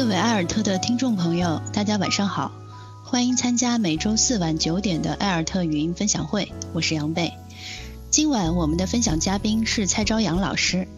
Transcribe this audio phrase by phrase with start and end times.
[0.00, 2.50] 各位埃尔特的听众朋友，大家晚上好，
[3.04, 7.34] 欢迎参加每周四晚九点的埃尔特语音分享会，我是杨贝。
[8.10, 10.88] 今晚我们的分享嘉宾是蔡朝阳老师，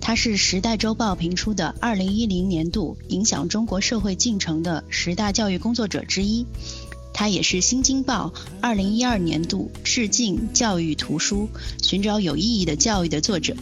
[0.00, 6.46] 他是《时代周报》评出的二零一零年度影响中国社会进程的十大教育工作者之一，
[7.12, 11.48] 他也是《新京报》二零一二年度致敬教育图书
[11.82, 13.56] “寻找有意义的教育”的作者。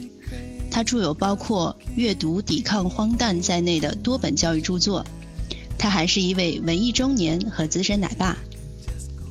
[0.72, 5.04] 他著有包括《阅读抵抗荒诞》在内的多本教育著作。
[5.78, 8.38] 他还是一位文艺中年和资深奶爸。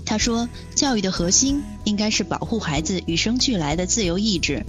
[0.06, 4.64] 他说：“教育的核心应该是保护孩子与生俱来的自由意志，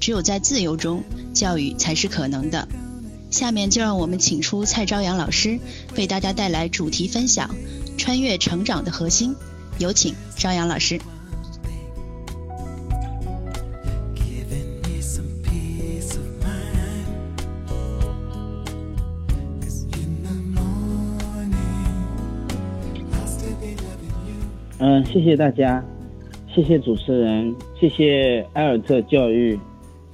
[0.00, 2.66] 只有在自由中，教育才是可能的。”
[3.30, 5.58] 下面就让我们请出蔡朝阳老师，
[5.96, 7.54] 为大家带来主题分享：
[7.98, 9.34] 穿越成长的核心。
[9.78, 11.00] 有请朝阳老师。
[24.86, 25.82] 嗯，谢谢大家，
[26.46, 29.58] 谢谢主持人，谢谢埃尔特教育，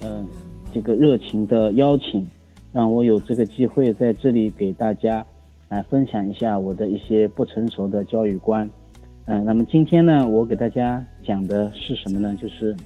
[0.00, 0.24] 嗯，
[0.72, 2.24] 这个热情的邀请，
[2.72, 5.26] 让我有这个机会在这里给大家
[5.70, 8.70] 来分享一下我的一些不成熟的教育观。
[9.24, 12.38] 嗯，那么今天呢，我给大家讲的是什么呢？
[12.40, 12.76] 就是，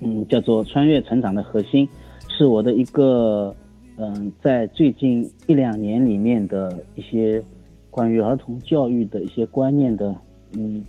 [0.00, 1.86] 嗯，叫做穿越成长的核心，
[2.26, 3.54] 是我的一个，
[3.98, 7.42] 嗯，在最近一两年里面的一些
[7.90, 10.16] 关于儿童教育的一些观念的。
[10.52, 10.84] 嗯，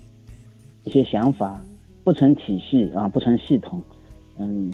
[0.83, 1.61] 一些想法
[2.03, 3.81] 不成体系啊，不成系统，
[4.37, 4.71] 嗯，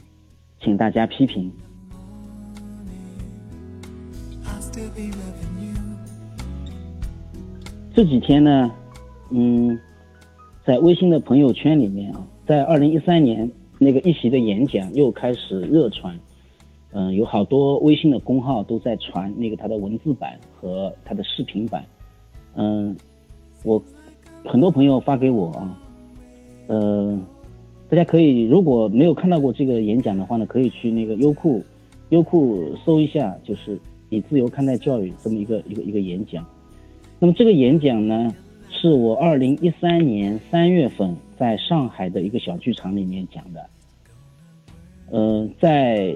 [0.59, 1.51] 请大家批评。
[7.95, 8.71] 这几天呢，
[9.31, 9.79] 嗯，
[10.65, 16.19] 在微信的朋友圈里面啊，在二零一三年那个一席的演讲又开始热传，
[16.91, 21.85] 嗯，有好多微信的公号都在传那个他的文字版和他的视频版，
[22.55, 22.95] 嗯，
[23.63, 23.81] 我。
[24.45, 25.79] 很多朋友发给我啊，
[26.67, 27.19] 呃，
[27.89, 31.63] 大家可以如果没有看到过这个演讲的话呢，可以去那个优酷，
[32.09, 36.45] 优酷搜一下，就是以自由看待教育这么一个一个一个演讲。
[37.19, 38.35] 那么这个演讲呢，
[38.69, 43.69] 是我二零一三年三月份在上海的一个小剧场里面讲的。
[45.09, 46.13] 呃，在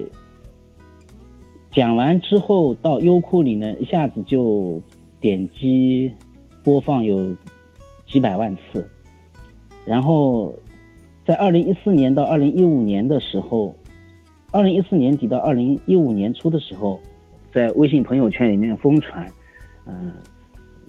[1.72, 4.80] 讲完之后到优酷里呢，一下子就
[5.20, 6.12] 点击
[6.62, 7.34] 播放有。
[8.08, 8.88] 几百万次，
[9.84, 10.54] 然后
[11.26, 13.74] 在二零一四年到二零一五年的时候，
[14.50, 16.98] 二零一四年底到二零一五年初的时候，
[17.52, 19.30] 在微信朋友圈里面疯传，
[19.86, 20.12] 嗯，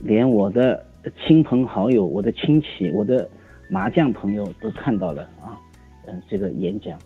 [0.02, 0.82] 连我的
[1.28, 3.30] 亲朋好友、我的亲戚、我的
[3.70, 5.60] 麻将朋友都看到了啊，
[6.08, 6.98] 嗯，这个演讲，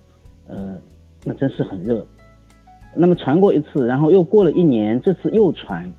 [0.48, 0.78] 呃，
[1.24, 2.06] 那真是很热。
[2.96, 5.92] 那么传过一次，然后又过了一年，这次又传，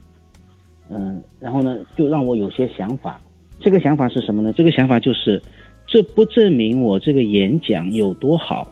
[0.88, 3.20] 嗯，然后呢，就让我有些想法。
[3.60, 4.52] 这个想法是什么呢？
[4.52, 5.40] 这个想法就是，
[5.86, 8.68] 这不证明我这个演讲有多好，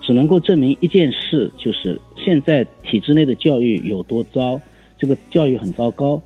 [0.00, 4.60] 只能够证明一件事，就是现在体制内的教育有多糟，
[4.96, 6.22] 这个教育很糟糕，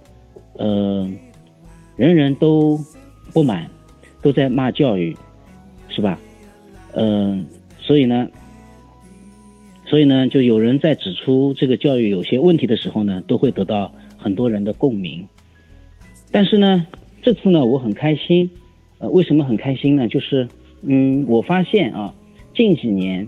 [0.59, 1.11] 呃，
[1.97, 2.79] 人人都
[3.33, 3.67] 不满，
[4.21, 5.17] 都在骂教育，
[5.89, 6.19] 是吧？
[6.93, 7.47] 嗯，
[7.79, 8.29] 所以呢，
[9.87, 15.27] 所以呢，就有人在指出这个教育有些问题的时候呢，都会得到很多人的共鸣，
[16.31, 16.87] 但是呢。
[17.25, 18.51] 这次呢，我很开心，
[18.99, 20.07] 呃，为什么很开心呢？
[20.07, 20.47] 就是，
[20.83, 22.15] 嗯，我发现啊，
[22.55, 23.27] 近几年，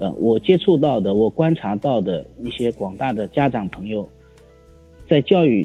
[0.00, 4.08] 呃，我接触到的，我观察到的一些广大的家长朋友，
[5.08, 5.64] 在教育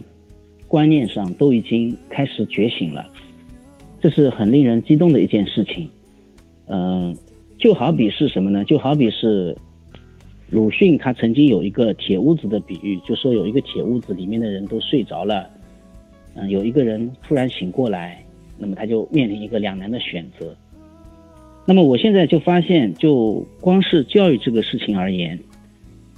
[0.68, 3.10] 观念上都已经开始觉醒了，
[4.00, 5.90] 这是很令人激动的一件事情。
[6.68, 7.18] 嗯，
[7.58, 8.64] 就好比是什么呢？
[8.64, 9.58] 就好比是
[10.52, 15.50] 鲁迅他曾经有一个铁屋子的比喻，就说有一个铁屋子里面的人都睡着了。
[16.34, 18.24] 嗯，有一个人突然醒过来，
[18.58, 20.56] 那么他就面临一个两难的选择。
[21.66, 25.38] 那么我现在就发现，就光是教育这个事情而言，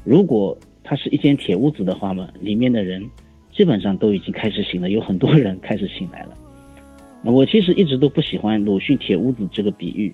[0.04, 3.04] 如果它是一间铁屋子的话嘛，里面的人
[3.52, 6.38] 基本上都已经开始醒了，有很多人开始醒来了。
[7.24, 10.14] 我其实一直都不喜欢鲁迅铁屋子这个比喻。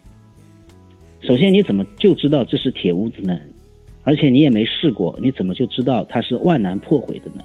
[1.21, 3.37] 首先，你怎么就知道这是铁屋子呢？
[4.03, 7.43] 而且你也没试过，你怎么就知道它是万难破毁的呢？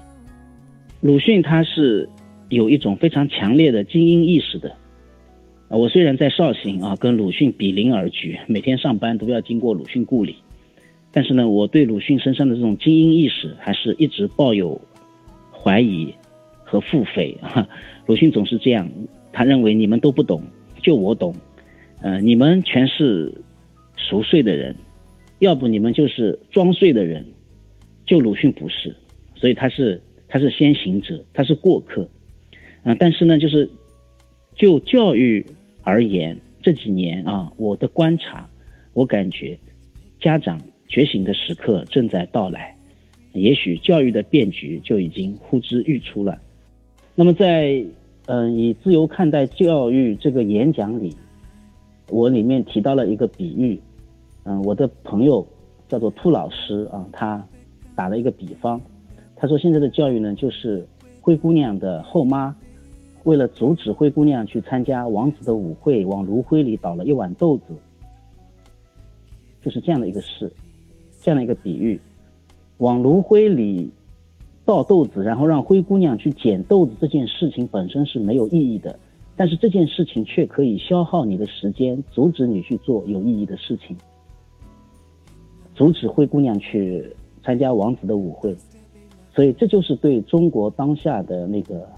[1.01, 2.09] 鲁迅他是。
[2.49, 4.69] 有一种非常强烈的精英意识的，
[5.67, 10.35] 啊，我虽然在绍兴啊，跟鲁迅比邻而居，每天上班都要经过鲁迅故里，
[11.11, 14.79] 但是呢，我对鲁迅身上的这种精英意识还是一直抱有
[15.51, 16.13] 怀疑
[16.63, 17.67] 和腹诽啊。
[18.05, 18.89] 鲁迅总是这样，
[19.31, 20.43] 他认为你们都不懂，
[20.81, 21.35] 就我懂，
[22.01, 23.33] 呃，你们全是
[23.95, 24.75] 熟睡的人，
[25.39, 27.25] 要不你们就是装睡的人，
[28.05, 28.95] 就鲁迅不是，
[29.35, 30.01] 所以他是。
[30.27, 32.09] 他是先行者，他是过客，
[32.85, 33.69] 啊，但是呢，就是
[34.55, 35.45] 就教育
[35.83, 38.47] 而言，这几年啊，我的观察，
[38.93, 39.57] 我感觉
[40.21, 42.77] 家长觉醒的时刻正在到来，
[43.33, 46.39] 也许教育的变局就已经呼之欲出了。
[47.15, 47.83] 那么在
[48.27, 51.15] 嗯以自由看待教育这个演讲里，
[52.09, 53.81] 我里面提到了一个比喻，
[54.43, 55.45] 嗯，我的朋友
[55.89, 57.43] 叫做兔老师啊，他
[57.95, 58.79] 打了一个比方。
[59.37, 60.87] 他说：“现在的教育呢，就是
[61.19, 62.55] 灰姑娘的后妈，
[63.25, 67.63] 为了阻止灰姑娘去参加王子的舞会，往炉灰里倒了一碗豆子，
[69.61, 70.51] 就是这样的一个事，
[71.21, 71.99] 这样的一个比喻。
[72.77, 73.91] 往炉灰里
[74.63, 78.99] 倒豆子，然后让灰姑娘去捡豆子，这件事情本身是没有意义的，
[79.35, 83.97] 但是这件事情却可以消耗你的时间，阻止你去做有意义的事情，
[85.73, 87.11] 阻止灰姑娘去
[87.43, 88.55] 参加王子的舞会。”
[89.33, 91.89] 所以这就是对中国当下的那个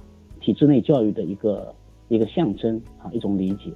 [0.48, 1.76] 体制内教育的一个
[2.08, 3.70] 一个象征啊，一种理解。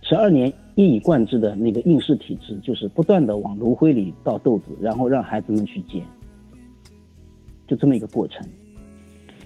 [0.00, 6.02] 十二年一以贯之的那个应试体制，就是不断的往炉灰里倒豆子，然后让孩子们去捡，
[7.66, 8.48] 就这么一个过程。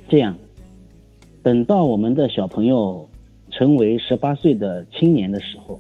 [0.09, 0.39] 这样，
[1.43, 3.05] 等到我们的小朋友
[3.51, 5.77] 成为十八岁的青年的时候，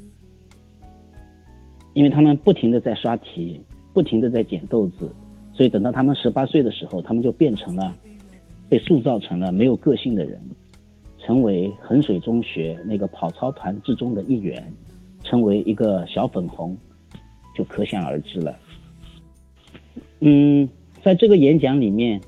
[1.94, 3.60] 因为他们不停的在刷题，
[3.92, 5.08] 不停的在捡豆子。
[5.52, 7.94] 所以等到他们十八岁的时候，他们就变成了
[8.69, 10.40] 被塑造成了没有个性的人，
[11.25, 14.72] 成为衡水中学那个跑操团之中的一员，
[15.22, 16.76] 成为一个小粉红，
[17.56, 18.56] 就可想而知了。
[20.20, 20.69] 嗯，
[21.02, 22.20] 在这个演讲里面，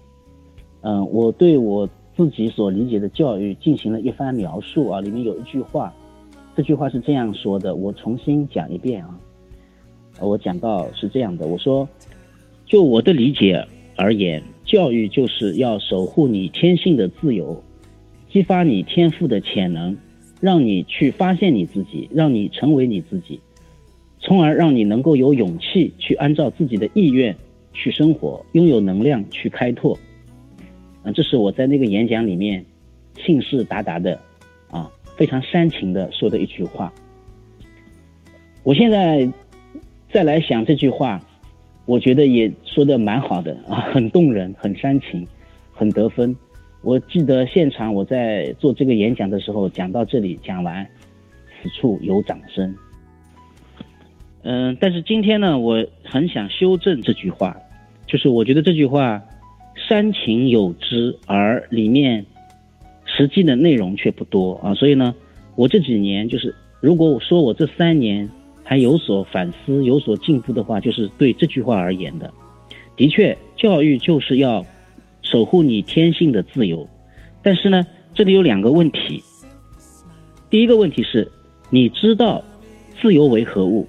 [0.83, 5.93] 嗯，我对我自己所理解的教育进行了一番描述啊，里面有一句话，
[6.57, 9.19] 这句话是这样说的，我重新讲一遍啊，
[10.21, 11.89] 我讲到是这样的，我说。
[12.65, 13.63] 就我的理解
[13.97, 17.63] 而言，教育就是要守护你天性的自由，
[18.33, 19.95] 激发你天赋的潜能，
[20.41, 23.39] 让你去发现你自己，让你成为你自己，
[24.21, 27.37] 从而让你能够有勇气去按照自己的意愿
[27.75, 29.99] 去生活，拥有能量去开拓。
[31.03, 32.65] 啊，这是我在那个演讲里面
[33.23, 34.19] 信誓旦旦的，
[34.71, 36.91] 啊，非常煽情的说的一句话。
[38.63, 39.31] 我现在
[40.11, 41.21] 再来想这句话。
[41.85, 45.27] 我觉得也说的蛮好的啊，很动人，很煽情，
[45.75, 46.35] 很得分。
[46.83, 50.87] 我记得现场我在做这个演讲的时候，讲到这里讲完，
[51.63, 52.75] 此处有掌声。
[54.43, 57.57] 嗯，但是今天呢，我很想修正这句话，
[58.07, 59.23] 就是我觉得这句话
[59.89, 62.27] 煽情有之，而里面
[63.05, 64.75] 实际的内容却不多啊。
[64.75, 65.15] 所以呢，
[65.57, 68.29] 我这几年就是如果我说我这三年。
[68.65, 72.33] 还有所反思、有所进步的话，就是对这句话而言的。
[72.97, 74.65] 的确，教育就是要
[75.33, 76.87] 守护你天性的自由。
[77.43, 79.23] 但是呢，这里有两个问题。
[80.51, 81.33] 第一个问题是，
[81.71, 82.45] 你知道
[83.01, 83.89] 自由为何物？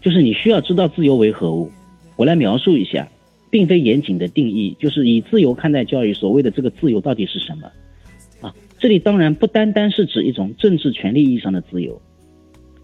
[0.00, 1.70] 就是你需要知道自由为何物。
[2.16, 3.06] 我来描述一下，
[3.50, 6.14] 并非严谨的定义，就是以自由看待教育。
[6.14, 7.70] 所谓的这个自由到底是什么？
[8.40, 12.00] 啊，这里当然不单单是指一种政治权利意义上的自由。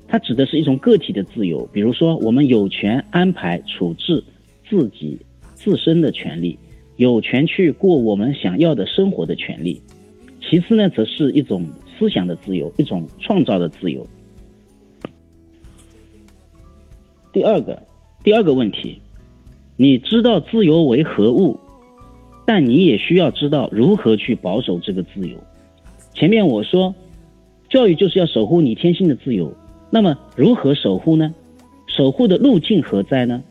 [0.07, 4.23] 它指的是一种个体的自由，比如说我们有权安排处置
[4.69, 5.19] 自己
[5.55, 6.59] 自身的权利，
[6.97, 9.83] 有权去过我们想要的生活的权利。
[10.41, 11.67] 其次呢，则是一种
[11.99, 14.07] 思想的自由，一种创造的自由。
[17.33, 17.83] 第二个，
[18.23, 19.01] 第二个问题，
[19.77, 21.59] 你知道自由为何物，
[22.47, 25.37] 但你也需要知道如何去保守这个自由。
[26.13, 26.95] 前面我说，
[27.69, 29.53] 教育就是要守护你天性的自由。
[29.91, 31.35] 那么如何守护呢？
[31.87, 33.43] 守护的路径何在呢？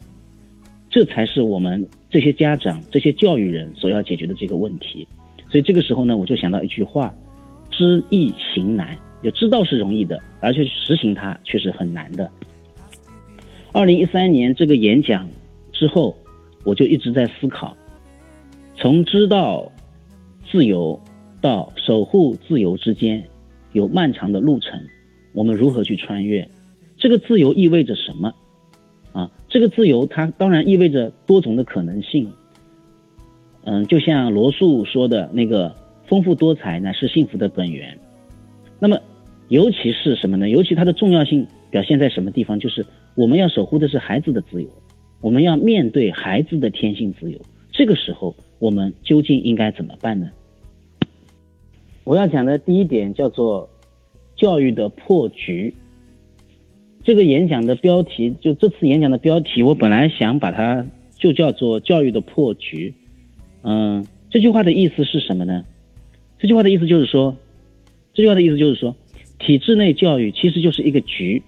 [0.89, 5.08] 这才是我们这些家长、这些教育人所要解决的这个问题。
[5.50, 7.13] 所以这个时候呢，我就想到一句话：
[7.72, 8.96] 知易行难。
[9.24, 12.29] 就知道是容易的，而且实行它却是很难的。
[13.72, 15.29] 二零一三年这个演讲
[15.72, 16.15] 之后，
[16.65, 17.75] 我就一直在思考，
[18.75, 19.72] 从知道
[20.51, 21.01] 自由
[21.39, 23.24] 到守护自由之间
[23.72, 24.77] 有漫长的路程。
[25.32, 26.48] 我们如何去穿越？
[26.98, 28.34] 这个自由意味着什么？
[29.53, 32.33] 这个自由它当然意味着多种的可能性。
[33.65, 35.75] 嗯，就像罗素说的那个
[36.10, 37.95] “丰富多彩乃是幸福的本源”。
[38.79, 38.98] 那么，
[39.50, 40.50] 尤其是什么呢？
[40.50, 42.60] 尤其它的重要性表现在什么地方？
[42.60, 42.83] 就是
[43.13, 44.67] 我们要守护的是孩子的自由，
[45.22, 47.39] 我们要面对孩子的天性自由。
[47.72, 50.31] 这个时候，我们究竟应该怎么办呢？
[52.03, 53.69] 我要讲的第一点叫做。
[54.36, 55.74] 教育的破局，
[57.03, 60.86] 这个演讲的标题，就这次演讲的标题，我本来想把它
[61.17, 62.93] 就叫做“教育的破局”。
[63.63, 65.65] 嗯，这句话的意思是什么呢？
[66.39, 67.36] 这句话的意思就是说，
[68.13, 68.95] 这句话的意思就是说，
[69.38, 71.43] 体制内教育其实就是一个局。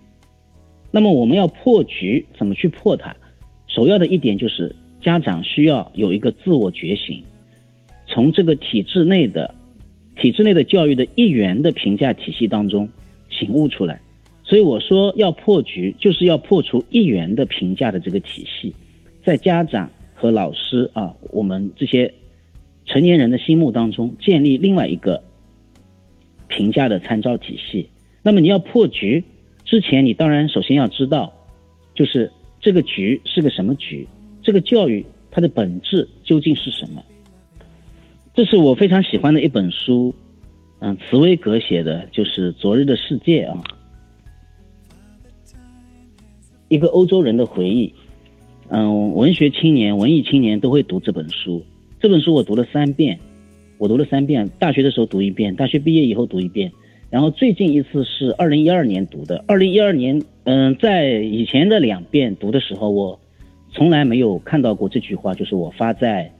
[0.92, 3.16] 那么我们要破局，怎么去破它？
[3.68, 7.24] 首要的一点就是家长需要有一个自我觉醒，
[8.08, 9.56] 从这个体制内的
[10.18, 12.90] 体制内的教育的一元的评价体系当中
[13.30, 14.02] 醒悟出来。
[14.48, 18.75] 所以我说要破局，就是要破除一元的评价的这个体系，
[19.24, 22.14] 在家长和老师啊，我们这些
[22.86, 25.24] 成年人的心目当中建立另外一个
[26.48, 27.90] 评价的参照体系。
[28.22, 29.24] 那么你要破局
[29.64, 31.34] 之前，你当然首先要知道，
[31.96, 34.08] 就是这个局是个什么局，
[34.44, 37.04] 这个教育它的本质究竟是什么？
[38.36, 40.14] 这是我非常喜欢的一本书，
[40.80, 43.64] 嗯，茨威格写的，就是《昨日的世界》啊。
[46.68, 47.94] 一个欧洲人的回忆，
[48.70, 51.64] 嗯，文学青年、文艺青年都会读这本书。
[52.00, 53.20] 这本书我读了三遍，
[53.78, 54.50] 我读了三遍。
[54.60, 56.72] 大学的时候读一遍，大学毕业以后读一遍，
[57.10, 59.44] 然后最近一次是二零一二年读的。
[59.48, 63.20] 二零一二年，嗯，在以前的两遍读的时候，我
[63.72, 66.32] 从来没有看到过这句话，就是我发在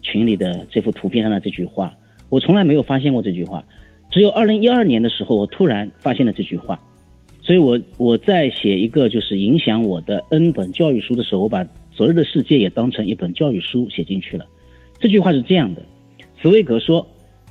[0.00, 1.94] 群里的这幅图片上的这句话，
[2.30, 3.62] 我从来没有发现过这句话。
[4.10, 6.80] 只有二零一二年的时候，我突然发现了这句话。
[7.48, 14.44] 所以，我我在写一个就是影响我的 N 本教育书的时候，我把昨日的世界也当成一本教育书写进去了。
[15.00, 15.80] 这句话是这样的：
[16.42, 17.06] 茨威格说，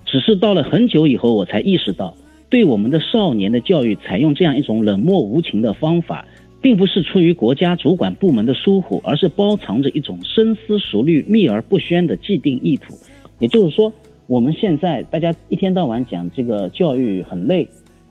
[0.06, 2.16] 只是到了很久以后，我才意识到，
[2.48, 6.28] 对我们的少年的教育采用这样一种冷漠无情的方法，
[6.62, 12.94] 并不是出于国家主管部门的疏忽，而是包藏着一种深思熟虑、秘而不宣的既定意图。
[13.40, 13.92] 也就是说，
[14.28, 17.68] 我们现在大家一天到晚讲这个教育很累。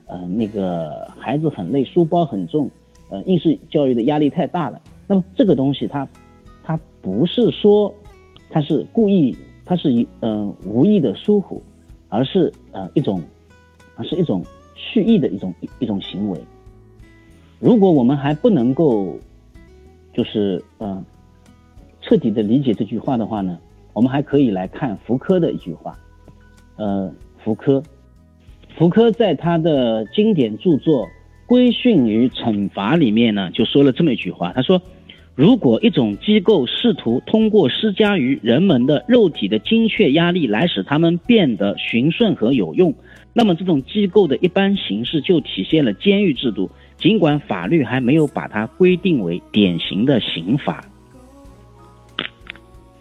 [0.06, 2.70] 呃，那个孩子很累，书包很重，
[3.10, 4.80] 呃，应试教育的压力太大了。
[5.06, 6.08] 那么这个东西，它，
[6.62, 7.92] 它不是说，
[8.50, 11.60] 它是故意，它是一嗯无意的疏忽，
[12.08, 13.20] 而是呃一种，
[13.96, 14.44] 而是一种
[14.76, 16.40] 蓄意的一种一种行为。
[17.58, 19.16] 如果我们还不能够，
[20.12, 21.04] 就是嗯
[22.00, 23.58] 彻底的理解这句话的话呢，
[23.92, 25.98] 我们还可以来看福柯的一句话，
[26.76, 27.82] 呃，福柯。
[28.76, 31.06] 福柯在他的经典著作
[31.46, 34.52] 《规训与惩罚》里面呢，就说了这么一句话。
[34.52, 34.82] 他说
[35.34, 42.92] ：“如果一种机构试图通过施加于人们的肉体的精确压力来使他们变得循顺和有用，
[43.32, 50.84] 那么这种机构的一般形式就体现了监狱制度，尽管法律还没有把它规定为典型的刑法。”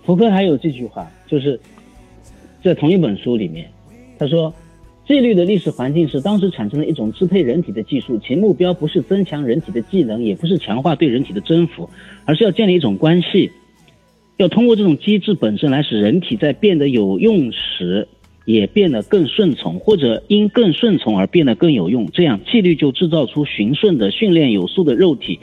[0.04, 1.60] 福柯还有这句话，就是
[2.64, 3.70] 在同一本书里面，
[4.18, 4.54] 他说。
[5.08, 11.88] 纪律的历史环境是当时产生了一种支配人体的技术，其目标不是增强人体的技能，也不是强化对人体的征服，
[12.26, 13.52] 而是要建立一种关系，
[14.38, 18.08] 要通过这种机制本身来使人体在变得有用时
[18.46, 22.10] 也变得更顺从，或者因更顺从而变得更有用。
[22.12, 25.40] 这样纪律就制造出循顺的训练有素的肉体，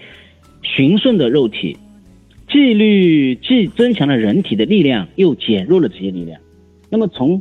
[0.62, 1.76] 循顺的肉体，
[2.50, 6.40] 纪律既增强了人体的力量，又减弱了这些力量。
[6.90, 7.40] 那么从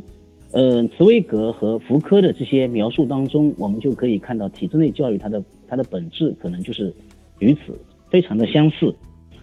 [0.52, 6.94] 呃，茨威格和福柯的这些描述当中，我们就可以看到体制内教育它的它的本质可能就是
[7.38, 7.74] 与此
[8.10, 8.94] 非常的相似。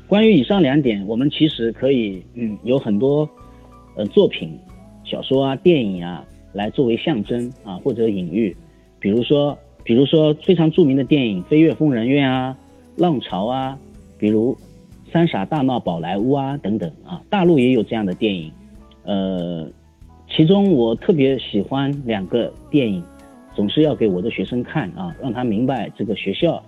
[0.07, 3.27] 关于以上两点，我们其实可以嗯有很多
[3.95, 4.55] 呃作品、
[5.03, 6.23] 小说啊、电影啊
[6.53, 8.55] 来作为象征啊或者隐喻，
[8.99, 12.55] 比如说比如说非常著名的电影《飞越疯人院》啊、
[13.01, 13.75] 《浪潮》啊，
[14.19, 14.53] 比如
[15.11, 18.51] 《三傻大闹宝莱坞》啊等等啊，大陆也有这样的电影，
[19.05, 19.67] 呃。
[20.29, 23.03] 其中我特别喜欢两个电影，
[23.55, 26.63] 总是要给我的学生看啊，让他明白这个学校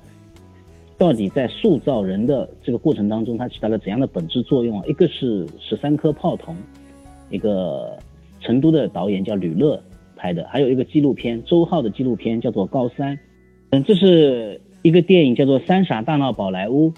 [0.97, 4.83] 到底在塑造人的这个过程当中，它起到了怎样的本质作用。
[4.87, 6.55] 一个是十三颗炮筒，
[7.29, 7.97] 一个
[8.39, 9.81] 成都的导演叫吕乐
[10.15, 13.15] 拍的，还有一个纪录片，周浩的纪录片叫做《高三》。
[13.69, 16.89] 嗯，这是一个电影叫做《三傻大闹宝莱坞》，《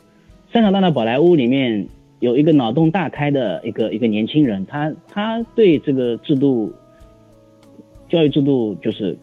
[0.52, 1.88] 三傻大闹宝莱坞》里面。
[2.24, 6.72] 有一个脑洞大开的一个一个年轻人，他他对这个制度，
[8.08, 9.18] 教育制度就是，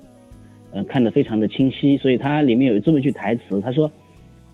[0.71, 3.91] 呃，看得非常的清晰，所以他里面有这么一句台词，他说，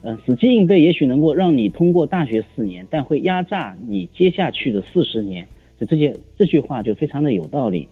[0.02, 5.48] 呃，死记硬背也许能够让你通过大学四年，但会压榨你接下去的四十年。
[5.80, 7.88] 就这些这句话就非常的有道理。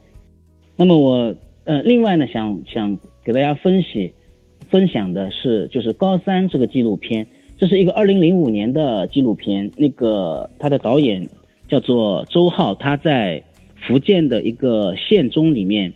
[0.77, 1.35] 那么我
[1.65, 4.13] 呃，另外呢，想想给大家分析
[4.69, 7.27] 分享的是，就是高三这个纪录片。
[7.57, 11.29] 这是一个二零零五年的纪录片，那个他的导演
[11.69, 13.43] 叫做周浩，他在
[13.87, 15.93] 福建的一个县中里面，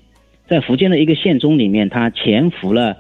[0.47, 2.97] 在福建的一个县中里面，他潜伏了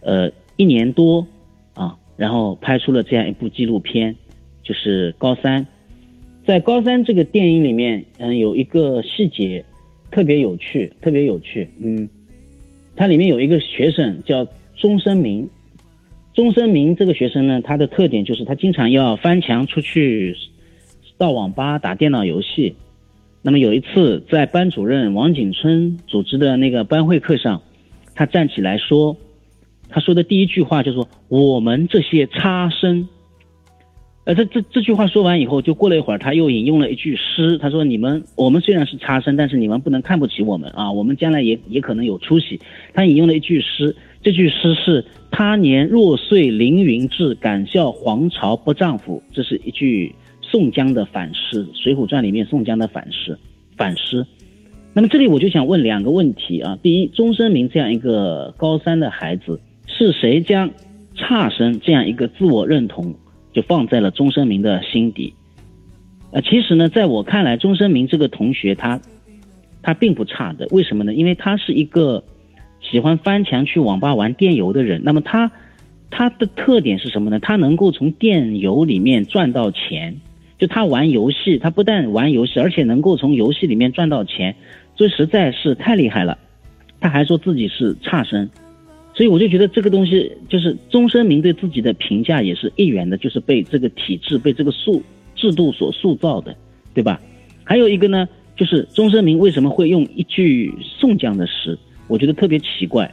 [0.00, 1.26] 呃一年多
[1.74, 4.16] 啊，然后拍出了这样一部纪录片，
[4.62, 5.66] 就是高三。
[6.46, 9.62] 在高三这个电影里面，嗯，有一个细节
[10.10, 12.08] 特别有趣，特别有趣，嗯，
[12.96, 15.46] 它里面有一个学生叫钟声明，
[16.38, 20.36] 钟声明这个学生呢，他的特点就是他经常要翻墙出去
[21.18, 22.76] 到网吧打电脑游戏。
[23.42, 27.62] 那么有一次在班主任王景春组织的那个班会课上，
[28.14, 29.16] 他站起来说，
[29.88, 33.08] 他说的第一句话就说：“我们这些差生。”
[34.22, 42.60] 呃，这这这句话说完以后，就过了一会儿，他又引用了一句诗，他说：“你们我们虽然是差生，但是你们不能看不起我们啊，我们将来也也可能有出息。”
[42.94, 53.38] 他引用了一句诗，这句诗是“他年若遂凌云志，敢笑黄巢不丈夫”，这是一句宋江的反诗，《水浒传》里面宋江的反诗
[53.76, 54.26] 反诗。
[54.92, 60.70] 那么这里我就想问两个问题啊，第一，钟声明这样一个高三的孩子，是谁将
[61.14, 63.14] 差生这样一个自我认同？
[63.50, 65.32] 就放在了钟声明的心底，
[66.32, 69.00] 呃，其实呢，在我看来，钟声明这个同学他
[69.82, 71.14] 他并不差的，为什么呢？
[71.14, 72.22] 因为他是一个
[72.90, 75.02] 喜欢翻墙去网吧玩电游的人。
[75.04, 75.50] 那么他
[76.10, 77.38] 他的特点是什么呢？
[77.40, 80.16] 他能够从电游里面赚到钱。
[80.58, 84.56] 就他玩游戏，他不但玩游戏，而且能够从游戏里面赚到钱，
[84.96, 86.36] 这实在是太厉害了。
[86.98, 88.50] 他还说自己是差生。
[89.14, 95.00] 所以我就觉得这个东西就是钟声明对自己的评价也是一元的，就是被这个体制、被这个塑
[95.36, 96.56] 制度所塑造的，
[96.92, 97.20] 对吧？
[97.62, 101.78] 还有一个呢，就是钟声明为什么会用一句宋江的诗？
[102.08, 103.12] 我觉得特别奇怪。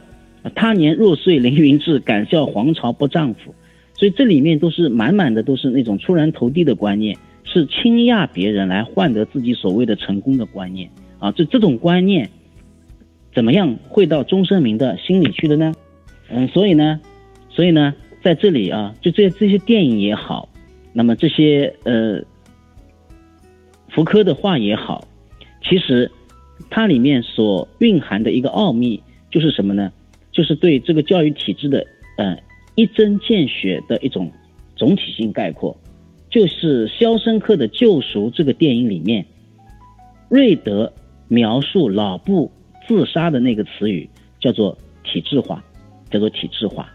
[0.54, 3.54] 他年若遂凌云志，敢笑黄巢不丈夫。
[3.94, 11.32] 所以这里面都是满满的都是那种出人头地的观念，是倾轧别人来换得自己所谓的成功的观念啊！
[11.32, 12.28] 这这种观念
[13.34, 15.74] 怎么样会到钟声明的心里去的呢？
[16.28, 17.00] 嗯，所以呢，
[17.48, 20.48] 所以呢，在这里啊，就这这些电影也好，
[20.92, 22.22] 那么这些呃，
[23.88, 25.08] 福柯的话也好，
[25.62, 26.10] 其实
[26.70, 29.92] 它里面所蕴含的一个奥秘就是什么呢？
[30.32, 32.36] 就是对这个教育体制的呃
[32.74, 34.30] 一针见血的一种
[34.74, 35.76] 总体性概括。
[36.30, 39.24] 就是《肖申克的救赎》这个电影里面，
[40.28, 40.92] 瑞德
[41.28, 42.50] 描述老布
[42.86, 44.08] 自杀的那个词语
[44.40, 45.62] 叫做体制化。
[46.08, 46.88] 叫做体制化，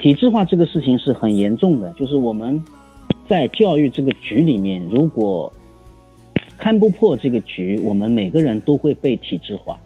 [0.00, 1.92] 体制化这个事情是很严重的。
[1.92, 2.60] 就是我们
[3.28, 5.50] 在教育这个局里面，如果
[6.58, 9.78] 看不破这个局，我们每个人都会被体制化。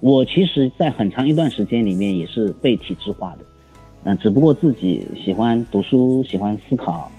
[0.00, 3.44] 我其实，在很长一段时间里面也是被体制化的，
[4.04, 7.10] 嗯，只不过自己喜欢读书，喜欢思考，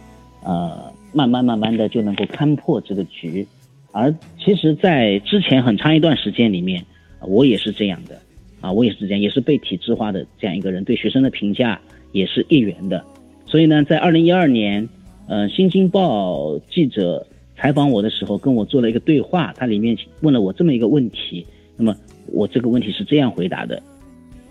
[0.44, 3.48] 呃，慢慢慢慢的就能够看破这个局。
[3.92, 6.86] 而其实，在之前很长一段时间里面，
[7.22, 8.20] 我也是这样的。
[8.62, 11.80] 啊，我也是这样，也是被体制化的这样一个人，对学生的评价
[12.12, 13.02] 也是一元的。
[13.46, 14.88] 所以呢，在二零一二年，
[15.28, 17.26] 呃，《新京报》记者
[17.60, 21.46] 采访我的时候，跟我做了一个对话，他里面问了我这么一个问题。
[21.76, 21.94] 那么
[22.32, 23.84] 我这个问题是这样回答的：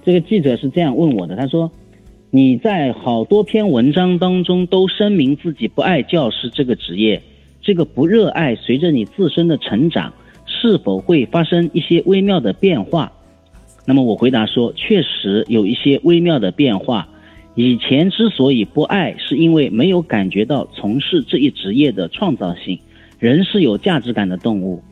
[0.05, 1.73] 这个记者是这样问我的，他说
[2.31, 7.23] ：“你在好多篇文章当中都声明自己不爱教师这个职业，
[7.63, 10.13] 这个不热爱随着你自身的成长，
[10.45, 13.11] 是否会发生一些微妙的变化？”
[13.87, 17.09] 那么我回答说，确实有一些微妙的变化。
[17.55, 22.79] 以前之所以不爱，是因为没有感觉到从事这一职业的创造性。
[23.19, 24.83] 人是有价值感的动物，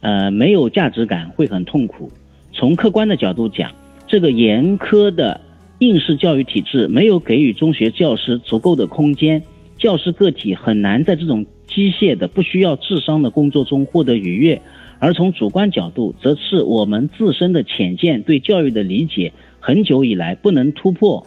[0.00, 2.10] 呃，没有价值感会很痛苦。
[2.52, 3.70] 从客观的角度讲，
[4.06, 5.40] 这个严苛的
[5.78, 9.42] 应试教育体制没有给予中学教师足够的空间，
[9.78, 14.60] 教师个体很难在这种机械的、不需要智商的工作中获得愉悦。
[14.98, 21.26] 而从主观角度，则是我们自身的浅见对教育的理解很久以来不能突破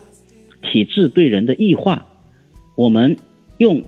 [0.61, 2.05] 体制对人的异化。
[2.75, 3.17] 我们
[3.57, 3.81] 用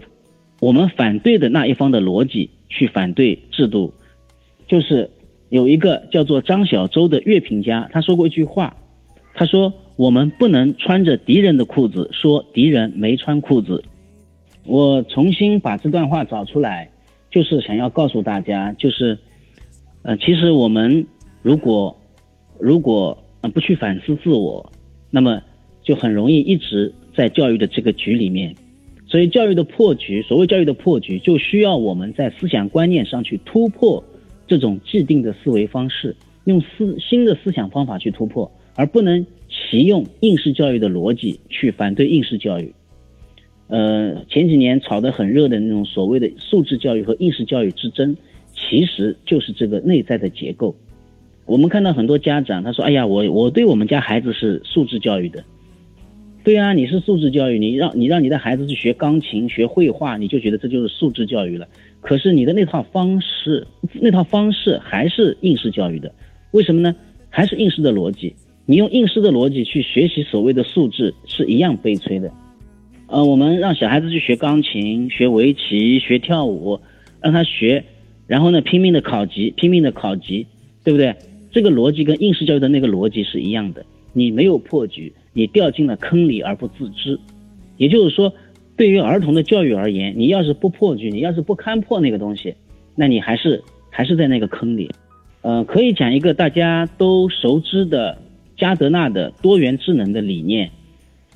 [0.65, 3.93] 我们反对的那一方的逻辑去反对制度，
[4.67, 5.12] 就是
[5.49, 8.75] 有一个叫做张小舟的乐评家，他说过一句话，
[9.36, 13.84] 他说：“我们不能穿着敌人的裤子说敌人没穿裤子。”
[14.65, 16.89] 我重新把这段话找出来，
[17.30, 19.19] 就是想要告诉大家，就是。
[20.01, 21.06] 呃，其实我们
[21.43, 21.95] 如果
[22.60, 24.71] 如果呃不去反思自我，
[25.12, 25.39] 那么
[25.84, 28.56] 就很容易一直在教育的这个局里面。
[29.08, 34.04] 所以教育的破局，所谓教育的破局，就需要我们在思想观念上去突破
[34.48, 36.15] 这种既定的思维方式，
[36.46, 42.74] 用思新的思想方法去突破，而不能齐用应试教育的逻辑去反对应试教育。
[43.68, 48.15] 呃，前几年炒得很热的那种所谓的素质教育和应试教育之争。
[48.58, 50.74] 其实就是这个内在的结构。
[51.46, 55.44] 我们看到很多家长，他说：“哎呀，我我对我们家孩子是素质教育的。”
[56.46, 61.68] 对啊，你是素质教育，你让你让你的孩子去学钢琴、学绘画，你就觉得这就是素质教育了。
[62.02, 63.66] 可是你的那套方式，
[64.00, 66.14] 那套方式还是应试教育的。
[66.52, 66.96] 为什么呢？
[67.32, 68.36] 还是应试的逻辑。
[68.68, 72.32] 你用应试的逻辑去学习所谓的素质是一样悲催的。
[73.08, 76.80] 呃，我们让小孩子去学钢琴、学围棋、学跳舞，
[77.22, 77.84] 让他学，
[78.28, 80.46] 然后呢拼命的考级，拼命的考级，
[80.84, 81.16] 对不对？
[81.52, 83.84] 这个逻辑跟应试教育的那个逻辑是一样的。
[84.14, 87.19] 你没有破局，你掉进了坑里而不自知。
[87.78, 88.34] 也就是说，
[88.78, 92.56] 对于儿童的教育而言，你要是不破局，你要是不看破那个东西，
[92.95, 94.89] 那你还是还是在那个坑里。
[95.41, 98.17] 呃，可以讲一个大家都熟知的
[98.58, 100.71] 加德纳的多元智能的理念，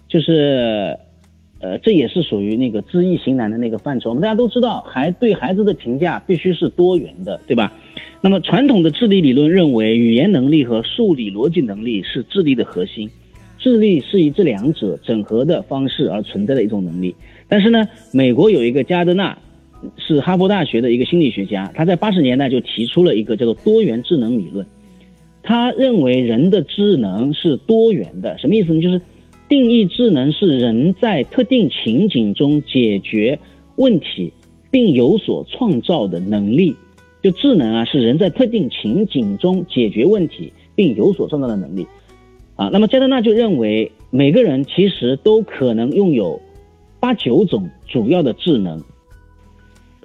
[0.07, 0.97] 就是，
[1.59, 4.09] 呃，这也是属于那个知易行难的那个范畴。
[4.09, 7.73] 我们大家都知道，孩对孩子的评价必须是多元的，对吧？
[8.21, 13.09] 那么传统的智力理论认为，语言能力和数理逻辑能力是智力的核心。
[13.60, 17.13] 智力是以这两者整合的方式而存在的一种能力，
[17.48, 19.38] 但是呢，美国有一个加德纳，
[19.98, 24.65] 是哈佛大学的一个心理学家，他在八十年代就提出了一个叫做多元智能理论。
[25.43, 28.82] 他认为人的智能是多元的，什么意思呢？
[28.82, 29.02] 就是
[29.48, 33.39] 定义智能是人在特定情景中解决
[33.76, 34.32] 问题
[34.72, 36.76] 并有所创造的能力。
[37.22, 41.86] 就智能啊，是人在特定情景中解决问题并有所创造的能力。
[42.60, 46.41] 啊，那么加德纳就认为，每个人其实都可能拥有
[47.00, 48.84] 八九种主要的智能，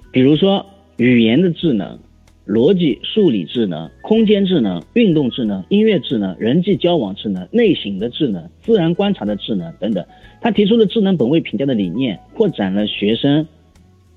[0.09, 0.65] 比如说
[0.95, 1.99] 语言的智能、
[2.47, 10.05] 逻辑数理智能、空间智能、运动智能、音乐智能、人际交往智能、内省的智能、自然观察的智能等等。
[10.39, 13.45] 他提出了智能本位评价的理念，扩展了学生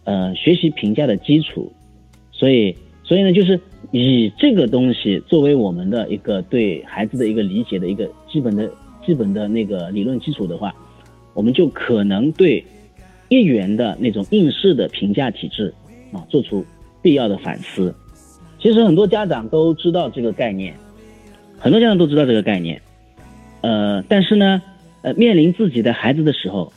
[0.05, 1.73] 呃学习评价的基础。
[2.31, 3.59] 所以，所以呢，就是。
[3.91, 8.71] 以这个东西作为我们的一个对孩子的一个理解的一个基本的
[9.05, 10.75] 基本的那个理论基础的话，
[11.35, 12.65] 我们就可能对
[13.29, 15.73] 一元的那种应试的评价体制
[16.13, 16.65] 啊做出
[17.03, 17.95] 必要的反思。
[18.61, 20.75] 其实很多家长都知道这个概念，
[21.59, 22.81] 很多家长都知道这个概念，
[23.61, 24.61] 呃，但是呢，
[25.03, 26.73] 呃，面临自己的孩子的时候，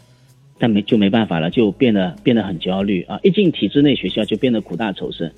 [0.59, 3.19] 但没就没办法了，就变得变得很焦虑啊！
[3.23, 5.31] 一进体制内学校就变得苦大仇深，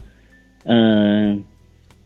[0.65, 1.43] 嗯。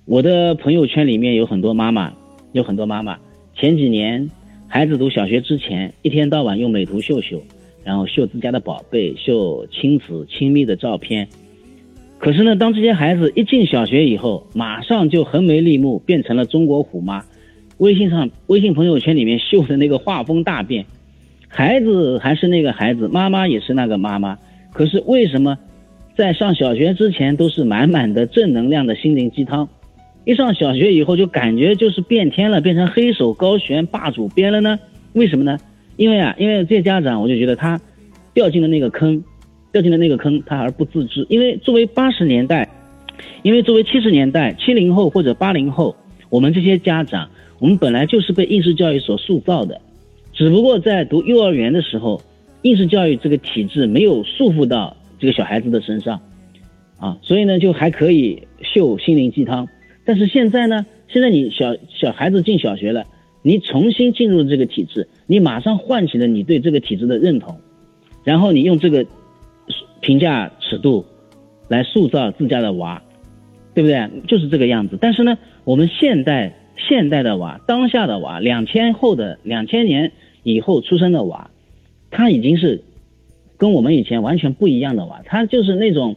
[0.06, 2.14] 我的朋友圈里面有很多妈妈，
[2.54, 3.20] 有很多妈妈。
[3.60, 4.30] 前几年
[4.68, 7.42] 孩子读小学之前，一天到晚用美图秀秀，
[7.84, 11.28] 然后秀自家的宝贝，秀亲子亲密的照片。
[12.20, 17.26] 可是呢，当这些孩子一进小学以后，马上就横眉立目，变成了中国虎妈。
[17.80, 20.86] 微信上、微信朋友圈里面秀的那个画风大变，
[21.48, 24.38] 孩子还是那个孩子，妈妈也是那个妈妈。
[24.72, 25.58] 可是为什么
[26.16, 29.68] 在上小学之前都是满满的正能量的心灵鸡汤？
[30.28, 34.78] 一上小学以后就感觉就是变天了，变成黑手高悬霸主编了呢？
[35.14, 35.58] 为什么呢？
[35.96, 37.80] 因为啊，因为这些家长，我就觉得他
[38.34, 39.24] 掉进了那个坑，
[39.72, 41.26] 掉进了那个坑，他而不自知。
[41.30, 42.68] 因为作为八十年代，
[43.42, 45.96] 因为作为七十年代七零后或者八零后，
[46.30, 49.80] 我们这些家长，我们本来就是被应试教育所塑造的，
[50.34, 52.22] 只不过在读幼儿园的时候，
[52.64, 56.20] 应试教育这个体制没有束缚到这个小孩子的身上，
[57.00, 59.66] 啊，所以呢，就还可以秀心灵鸡汤。
[60.08, 60.86] 但是现在呢？
[61.10, 63.06] 现在你小小孩子进小学了，
[63.42, 67.60] 你重新进入这个体制，你马上唤起了你对这个体制的认同，
[68.24, 69.06] 然后你用这个
[70.00, 71.06] 评价尺度
[71.68, 73.02] 来塑造自家的娃，
[73.74, 74.10] 对不对？
[74.28, 74.98] 就是这个样子。
[75.00, 81.52] 但是呢，我们现代现代的娃，当下的娃，两千后的两千年以后出生的娃，
[82.12, 82.82] 他已经是
[83.58, 86.16] 跟我们以前完全不一样的娃，他就是那种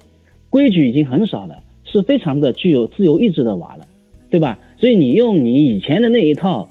[0.49, 1.65] 规矩已经很少了。
[1.91, 3.87] 是非常的具有自由意志的娃了，
[4.31, 4.59] 对吧？
[4.79, 6.69] 所以你用你以前的那一套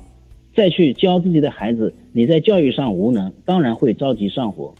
[0.55, 4.73] 再去教自己的孩子，你在教育上无能，当然会着急上火。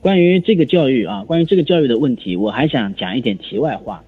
[0.00, 4.02] 关于这个教育啊，关于这个教育的问题，我还想讲一点题外话。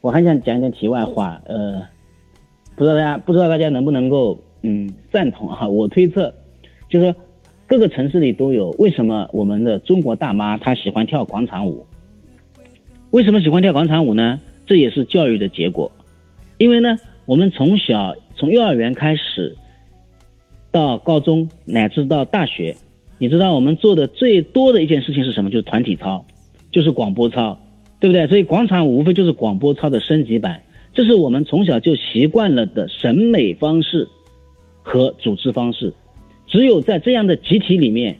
[0.00, 1.82] 我还想讲一点题外话，呃，
[2.74, 5.68] 不知道大家不知道大家能不能够嗯赞同哈？
[5.68, 6.32] 我推测，
[6.88, 7.14] 就是
[7.66, 8.70] 各个城市里都有。
[8.78, 11.84] 为什么我们的中国大妈她喜欢跳广场舞？
[13.10, 14.40] 为什么喜欢跳广场舞呢？
[14.70, 15.90] 这也是教育的结果，
[16.56, 19.56] 因为呢，我们从小从幼儿园开始，
[20.70, 22.76] 到高中乃至到大学，
[23.18, 25.50] 你知道我们做的最多的一件事情是什么？
[25.50, 26.24] 就是团体操，
[26.70, 27.58] 就是广播操，
[27.98, 28.28] 对不对？
[28.28, 30.62] 所以广场舞无非就是广播操的升级版，
[30.94, 34.06] 这是我们从小就习惯了的审美方式
[34.84, 35.92] 和组织方式。
[36.46, 38.16] 只有在这样的集体里面，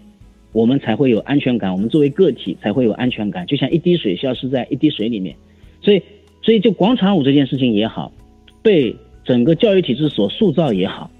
[0.50, 5.36] 我们才会有安全感，我们作为个体才会有安全感，就像一滴水消失在一滴水里面，
[5.80, 6.02] 所以。
[6.42, 8.12] 所以，就广场舞这件事情也好，
[8.62, 11.10] 被整个教育体制所塑造也好，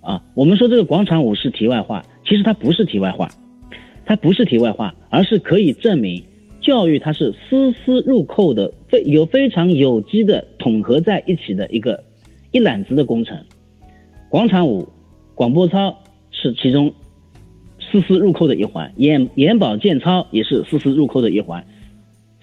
[0.00, 3.30] 啊，我们说这个广场舞是题外话，其实它不是题外话，
[4.04, 6.22] 它不是题外话，而是可以证明
[6.60, 12.02] 教育它是丝丝入扣的，非有非常有机的统合在一起的一个
[12.50, 13.38] 一揽子的工程。
[14.28, 14.88] 广场舞，
[15.34, 15.96] 广播操
[16.30, 16.92] 是其中
[17.80, 21.64] 丝丝入扣的一环，眼眼保健操也是丝丝入扣的一环，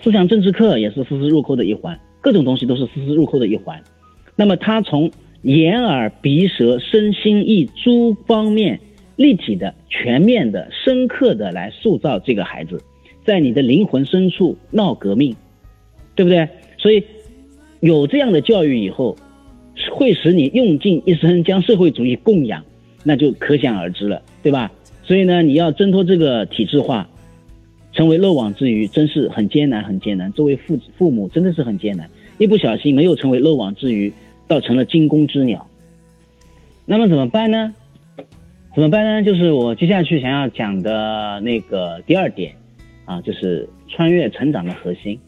[0.04, 3.82] 思想政治课也是丝丝入扣的一环，各种东西都是丝丝入扣的一环。
[4.36, 8.80] 那么他从眼耳鼻舌身心意诸方面
[9.16, 12.82] 立体的、全面的、深刻的来塑造这个孩子，
[13.26, 15.36] 在你的灵魂深处闹革命，
[16.16, 16.48] 对不对？
[16.78, 17.04] 所以
[17.80, 19.18] 有这样的教育以后，
[19.92, 22.64] 会使你用尽一生将社会主义供养，
[23.04, 24.72] 那就可想而知了，对吧？
[25.04, 27.10] 所以呢，你要挣脱这个体制化，
[27.98, 30.32] 成为漏网之鱼，真是很艰难，很艰难。
[30.32, 34.14] 作为父父母，真的是很艰难，一不小心没有成为漏网之鱼。
[34.48, 35.68] 倒成了惊弓之鸟，
[36.86, 37.76] 那么怎么办呢？
[38.74, 39.22] 怎么办呢？
[39.22, 42.56] 就是我接下去想要讲的那个第二点
[43.04, 45.20] 啊，就是穿越成长的核心，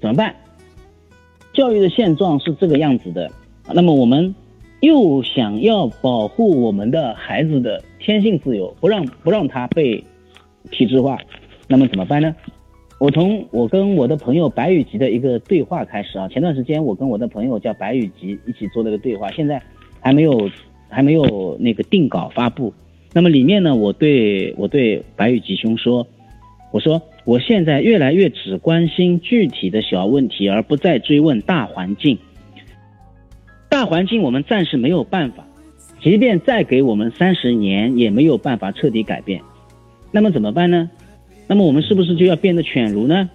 [0.00, 0.36] 怎么办？
[1.52, 3.28] 教育的现状是这个样子的，
[3.74, 4.32] 那么我们
[4.78, 10.04] 又想要保护我们的孩子的天性自由，不让不让他被
[10.70, 11.18] 体制化，
[11.72, 12.36] 那么怎么办呢？
[12.98, 19.60] 我从我跟我的朋友白羽吉的一个对话开始啊，前段时间我跟我的朋友叫白羽吉一起做了个对话，现在
[20.00, 20.50] 还没有
[20.90, 22.74] 还没有那个定稿发布。
[23.14, 26.06] 那么里面呢，我对我对白羽吉兄说，
[26.72, 32.18] 我说我现在越来越只关心具体的小问题，而不再追问大环境。
[33.70, 35.46] 大环境我们暂时没有办法，
[36.02, 39.40] 即便再给我们三十年，也没有办法彻底改变。
[40.10, 40.90] 那么怎么办呢？
[41.46, 43.28] 那么我们是不是就要变得犬儒呢？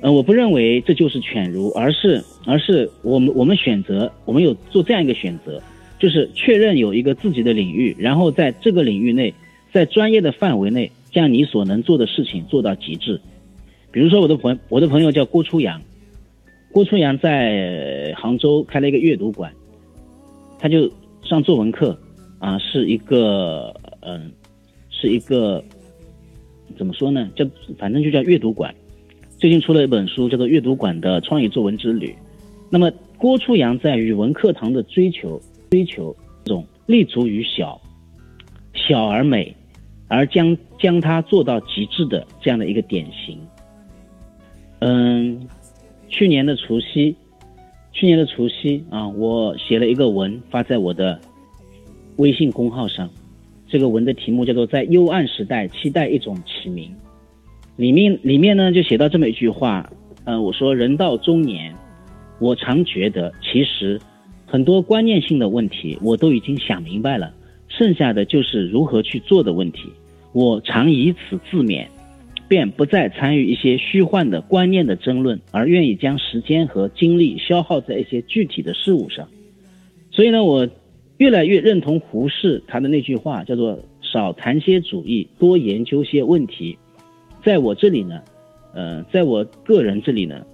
[0.00, 5.60] 呃，我不认为这就是犬儒，而是而是我们我们选择，我们有做这样一个选择，
[5.98, 9.34] 就是确认有一个自己的领域，然后在这个领域内，
[9.72, 13.20] 在专业的范围内，将你所能做的事情做到极致。
[13.90, 15.82] 比如说，我的朋我的朋友叫郭初阳，
[16.70, 19.52] 郭初阳在杭州开了一个阅读馆，
[20.60, 20.88] 他就
[21.24, 21.98] 上作文课
[22.38, 24.30] 啊，是一个嗯，
[24.90, 25.62] 是一个。
[26.76, 27.28] 怎么说呢？
[27.34, 27.44] 叫
[27.78, 28.74] 反正就叫阅读馆。
[29.38, 32.08] 最近出了一本书，叫做《阅读馆的创意作文之旅》。
[32.70, 37.80] 那么郭初阳在语文课堂的追求，追求这种立足于小，
[38.74, 39.54] 小而美，
[40.08, 43.38] 而将将它做到极致的这样的一个典型。
[44.80, 45.48] 嗯，
[46.08, 47.14] 去年的除夕，
[47.92, 51.18] 去年的除夕啊，我写了一个文发在我的
[52.16, 53.08] 微信公号上。
[53.70, 56.90] 这个文的题目叫做《在幽暗时代期待一种启明》，
[57.76, 59.92] 里面里面呢就写到这么一句话，
[60.24, 61.74] 嗯，我说人到中年，
[62.38, 64.00] 我常觉得其实
[64.46, 67.34] 很多观念性的问题我都已经想明白了，
[67.68, 69.90] 剩下的就是如何去做的问题。
[70.32, 71.86] 我常以此自勉，
[72.48, 79.28] 便不再参与一些虚幻的观念的争论，而愿意将时间和精力消耗在一些具体的事物上。
[80.10, 80.66] 所以呢，我。
[81.18, 86.78] 越来越认同胡适他的那句话，叫做“少谈些主义，多研究些问题”。
[87.44, 88.22] 在我这里呢，
[88.72, 90.46] 呃，在我个人这里呢，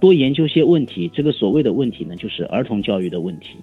[0.00, 1.10] 多研究些问题。
[1.12, 3.56] 这个所谓的问题呢，就是儿童教育的问题。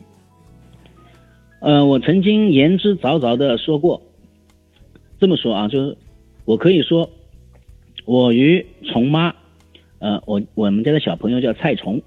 [1.61, 4.01] 呃，我曾经言之凿凿的说过，
[5.19, 5.97] 这么说啊，就是
[6.43, 7.09] 我可以说，
[8.03, 9.33] 我与虫妈，
[9.99, 12.01] 呃，我我们家的小朋友叫菜虫，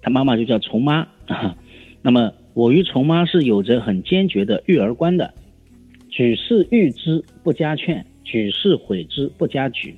[0.00, 1.08] 他妈妈就叫虫妈，
[2.00, 2.32] 那么。
[2.54, 5.32] 我与虫妈是有着很坚决的育儿观的，
[6.10, 9.94] 举事预之不加劝，举世悔之不加沮。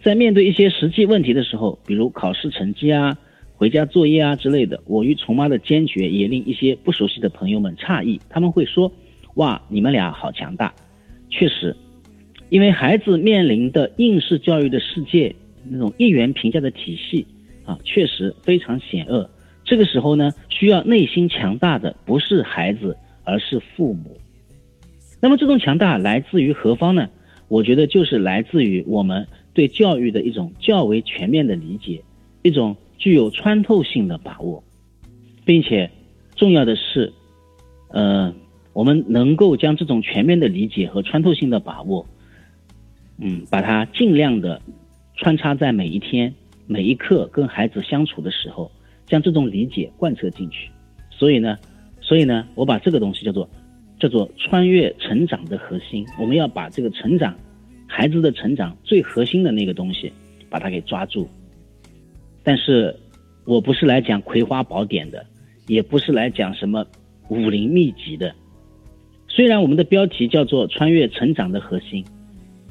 [0.00, 3.18] 在面对一些实际问题的时候，比如考试成绩啊、
[3.56, 8.20] 回家作业啊之类的，我与虫妈的坚决也令一些不熟悉的朋友们诧异。
[8.28, 8.92] 他们会说
[9.34, 10.72] ：“哇，你们俩好强大！”
[11.30, 11.74] 确实，
[12.48, 15.34] 因为孩子面临的应试教育的世界
[15.68, 17.26] 那种一元评价的体系
[17.64, 19.28] 啊，确实非常险恶。
[19.68, 24.16] 这个时候呢，需要内心强大的不是孩子，而是父母。
[25.20, 27.06] 那么这种强大来自于何方呢？
[27.48, 32.02] 我觉得就是来自于我们对教育的一种较为全面的理解，
[32.42, 34.64] 一种具有穿透性的把握，
[35.44, 35.90] 并且
[36.34, 37.12] 重要的是，
[37.88, 38.32] 呃，
[38.72, 42.06] 我们能够将这种全面的理解和穿透性的把握，
[43.18, 44.62] 嗯，把它尽量的
[45.14, 46.34] 穿插在每一天
[46.66, 48.70] 每一刻跟孩子相处的时候。
[49.08, 50.70] 将这种理解贯彻进去，
[51.10, 51.56] 所以呢，
[52.00, 53.48] 所以呢，我把这个东西叫做
[53.98, 56.06] 叫做穿越成长的核心。
[56.20, 57.34] 我们要把这个成长，
[57.86, 60.12] 孩子的成长最核心的那个东西，
[60.50, 61.26] 把它给抓住。
[62.44, 62.94] 但是，
[63.44, 65.24] 我不是来讲葵花宝典的，
[65.66, 66.86] 也不是来讲什么
[67.28, 68.34] 武林秘籍的。
[69.26, 72.04] 虽然我们的标题叫做穿越成长的核心，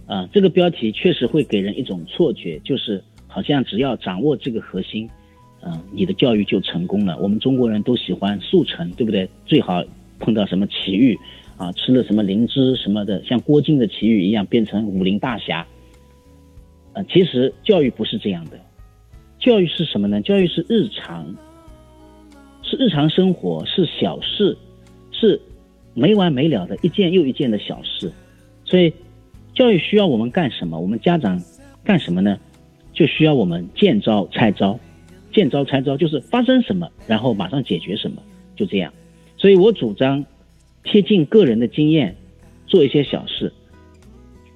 [0.06, 5.10] 啊，这个标题确实会给人一种错觉，就是好像只要掌握这个核心。
[5.62, 7.18] 嗯，你的教育就成功了。
[7.18, 9.30] 我们中国人都喜欢速成，对不对？
[9.46, 9.84] 最好
[10.20, 11.18] 碰到什么奇遇，
[11.58, 15.66] 啊，吃了什么灵芝什么的，像郭靖的奇遇一样变成武林大侠。
[16.94, 18.60] 呃，其实教育不是这样的，
[19.40, 20.22] 教育是什么呢？
[20.22, 21.36] 教育是日常，
[22.64, 24.58] 是日常生活，是小事，
[25.12, 25.40] 是
[25.94, 28.12] 没完没了的一件又一件的小事。
[28.64, 28.94] 所以，
[29.54, 30.80] 教育需要我们干什么？
[30.80, 31.42] 我们家长
[31.84, 32.38] 干什么呢？
[32.94, 34.80] 就需要我们见招拆招，
[35.38, 38.24] 见招拆招就是发生什么，然后马上解决什么，
[38.56, 38.92] 就这样。
[39.38, 40.26] 所以我主张
[40.84, 42.16] 贴近个人的经验，
[42.66, 43.54] 做一些小事。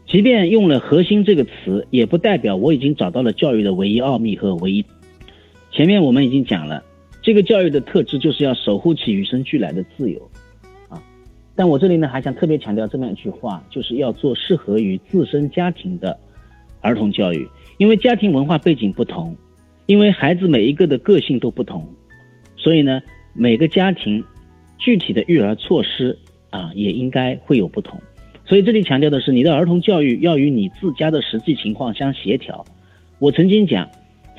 [0.08, 4.84] 即便用了“核心”这个词，也不代表我已经找到了教育的唯一奥秘和唯一。
[5.72, 6.84] 前面我们已经讲了，
[7.22, 10.32] 这个教育的特质就是要守护起与生俱来的自由
[10.90, 11.00] 啊。
[11.56, 16.18] 但我这里呢，还想特别强调这么一句话，就是要做适合于自身家庭的
[16.82, 19.36] 儿童教育，因为家庭文化背景不同，
[19.92, 21.86] 因为孩子每一个的个性都不同，
[22.56, 23.02] 所以呢，
[23.34, 24.24] 每个家庭
[24.78, 26.18] 具体的育儿措施
[26.50, 28.00] 啊，也应该会有不同。
[28.46, 32.64] 所以这里强调的是，你的儿童教育要与你自家的实际情况相协调。
[33.20, 33.90] 我曾经讲，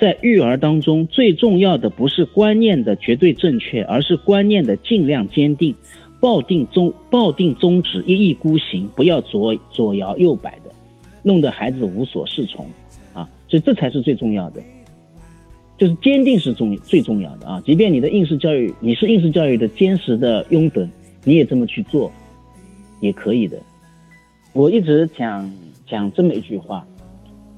[0.00, 5.74] 在育儿当中，最重要的不是观念的绝对正确，而是观念的尽量坚定，
[6.18, 10.70] 抱定宗抱定宗旨，一意孤行，不要左左摇右摆的，
[11.22, 12.64] 弄得孩子无所适从
[13.12, 13.28] 啊！
[13.48, 14.62] 所以这才是最重要的，
[15.82, 17.60] 就是坚定是重最重要的啊！
[17.66, 20.88] 即便你的应试教育，你是应试教育的坚实的拥趸，
[21.24, 22.08] 你也这么去做，
[23.00, 23.58] 也可以的。
[24.52, 25.52] 我一直讲
[25.84, 26.86] 讲这么一句话，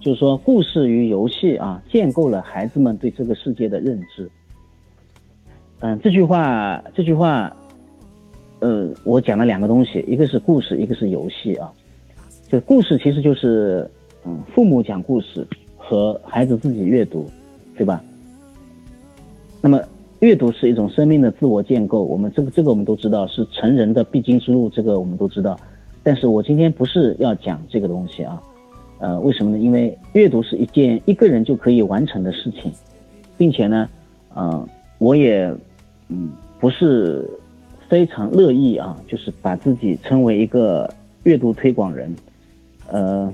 [0.01, 4.27] 就是说故事与游戏啊，建构了孩子们对这个世界的认知。
[5.81, 7.55] 嗯，这句话，这句话，
[8.61, 11.71] 呃，我讲了两个东西，一个是故事，一个是游戏啊。
[12.49, 13.87] 就故事其实就是，
[14.25, 17.29] 嗯，父母讲故事和孩子自己阅读，
[17.77, 18.03] 对吧？
[19.65, 19.81] 那么
[20.21, 25.59] 阅读是一种生命的自我建构，我们这个这个我们都知道是成人的必经之路，这个我们都知道。
[26.03, 28.43] 但是我今天不是要讲这个东西啊，
[28.99, 29.59] 呃，为什么呢？
[29.59, 32.71] 因为阅读是一件一个人就可以完成的事情，
[33.39, 33.89] 并且呢，
[34.37, 35.51] 嗯，我也
[36.09, 37.27] 嗯不是
[37.89, 42.15] 非常乐意啊，就是把自己称为一个阅读推广人，
[42.93, 43.33] 呃，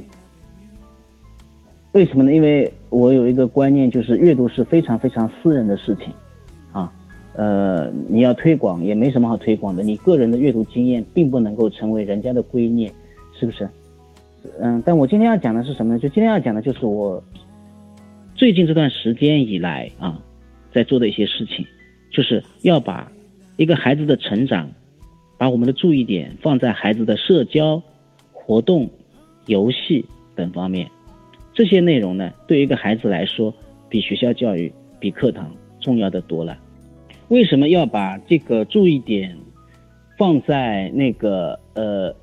[1.91, 2.33] 为什么呢？
[2.33, 6.13] 因为我有一个观念，就是阅读是非常非常私人的事情。
[6.73, 6.93] 啊
[7.35, 12.91] 呃，你要推广也没什么好推广的，你个人的阅读经验并不能够成为人家的圭臬，
[13.39, 13.69] 是不是？
[14.59, 15.99] 嗯，但我今天要讲的是什么呢？
[15.99, 17.23] 就今天要讲的就是我
[18.35, 20.21] 最近这段时间以来啊，
[20.73, 21.65] 在做的一些事情，
[22.11, 23.11] 就是要把
[23.57, 24.69] 一个孩子的成长，
[25.39, 27.81] 把我们的注意点放在孩子的社交
[28.33, 28.91] 活动、
[29.47, 30.91] 游戏等方面，
[31.53, 33.55] 这些内容呢，对一个孩子来说，
[33.89, 36.59] 比学校教育、比课堂重要的多了。
[37.29, 39.37] 为什么要把这个注意点
[40.19, 42.15] 放在那个呃，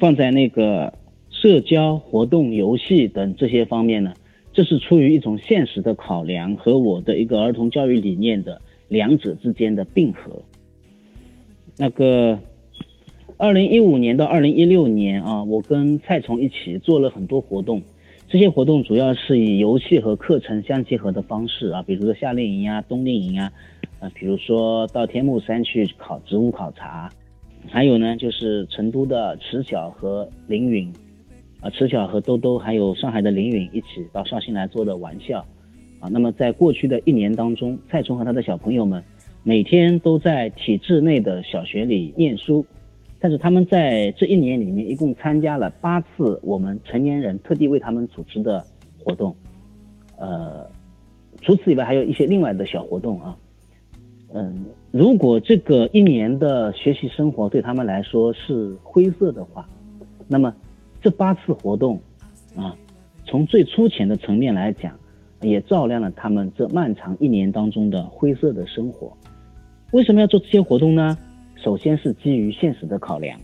[0.00, 0.92] 放在那个
[1.30, 4.12] 社交活动、游戏等这些方面呢？
[4.52, 10.42] 这是出于一种现实的考量和我的一个儿童教育理念的两者之间的并合。
[11.76, 12.40] 那个，
[13.36, 17.80] 二零一五年到二零一六年啊，我跟蔡崇一起做了很多活动，
[18.30, 23.50] 这些活动主要是以游戏和课程相结合的方式啊，比如说夏令营啊、冬令营啊。
[24.00, 27.10] 啊，比如说到天目山去考植物考察，
[27.68, 30.92] 还有呢，就是成都的迟晓和凌云，
[31.60, 35.44] 啊，迟晓和兜兜，还有上海的凌云一起到绍兴来做的玩笑，
[35.98, 39.02] 啊，那么在过去的一年当中，蔡崇和他的小朋友们
[39.42, 42.64] 每天都在体制内的小学里念书，
[43.20, 48.64] 但是他们在这一年里面一共参加了八次我们成年人特地为他们组织的
[48.98, 49.34] 活动，
[50.18, 50.64] 呃，
[51.42, 53.36] 除此以外还有一些另外的小活动啊。
[54.34, 59.68] 嗯，如果这个一年的学习生活对他们来说是灰色的话，
[60.28, 60.54] 那么
[61.00, 61.98] 这八次活动，
[62.54, 62.76] 啊，
[63.24, 64.94] 从最粗浅的层面来讲，
[65.40, 69.10] 也照亮了他们这漫长一年当中的灰色的生活。
[69.92, 71.16] 为什么要做这些活动呢？
[71.62, 73.38] 首先是基于现实的考量。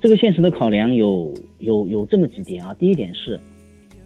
[0.00, 2.74] 这个现实的考量有有有这么几点啊。
[2.74, 3.38] 第一点是，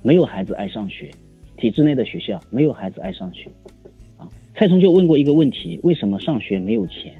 [0.03, 1.11] 没有孩子爱上学，
[1.57, 3.51] 体制内的学校没有孩子爱上学。
[4.19, 7.15] 啊蔡崇就问过一个问题：为什么上学没有钱？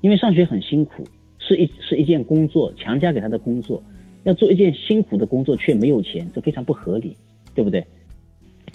[0.00, 1.04] 因为上学很辛苦，
[1.38, 3.82] 是一是一件工作，强加给他的工作，
[4.24, 7.16] 要做一件辛苦的工作却没有钱，这非常不合理，
[7.54, 7.84] 对不对？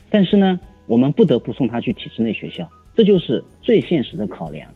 [0.10, 4.70] 但是呢，我们不得不送他去体制内学校，这就是最现实的考量，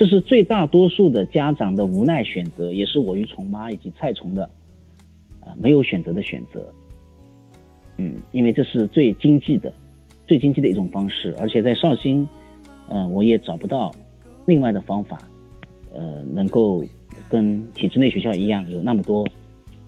[0.00, 4.48] 这是最大多数的家长的无奈选择，也是我与虫妈以及菜虫的
[5.40, 6.72] 啊没有选择的选择。
[7.98, 9.70] 嗯，因为这是最经济的，
[10.26, 12.26] 最经济的一种方式，而且在绍兴。
[12.88, 13.94] 嗯，我也找不到
[14.46, 15.18] 另外的方法，
[15.92, 16.82] 呃能够
[17.28, 19.28] 跟体制内学校一样有那么多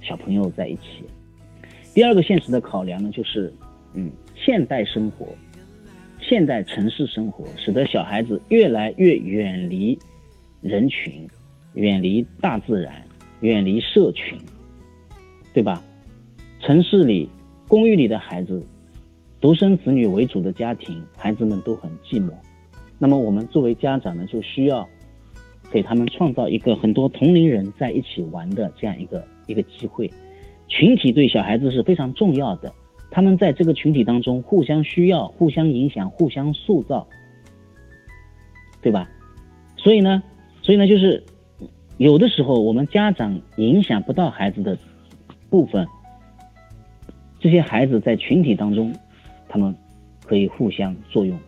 [0.02, 1.02] 小朋友在一起。
[1.94, 3.50] 第二个现实的考量呢，就是
[3.94, 5.26] 嗯，现代生活，
[6.32, 9.98] 现代城市生活，使得小孩子越来越远离
[10.62, 11.28] 人群，
[11.74, 13.04] 远离大自然，
[13.42, 14.38] 远离社群，
[15.52, 15.84] 对吧？
[16.58, 17.28] 城市里、
[17.68, 18.64] 公寓里的孩子，
[19.42, 22.32] 独生子女为主的家庭，孩子们都很寂寞。
[22.98, 24.88] 那么我们作为家长呢，就需要
[25.70, 30.10] 给他们创造一个很多同龄人在一起玩的这样一个一个机会。
[30.66, 32.72] 群体对小孩子是非常重要的，
[33.12, 37.06] 他们在这个群体当中互相需要、互相影响、互相塑造，
[38.80, 39.08] 对吧？
[39.76, 40.22] 所以呢，
[40.62, 41.22] 所以呢，就是
[41.98, 44.76] 有的时候我们家长影响不到孩子的
[45.50, 45.86] 部分，
[47.38, 48.92] 这些孩子在群体当中，
[49.48, 49.72] 他们
[50.24, 51.38] 可以互相作用，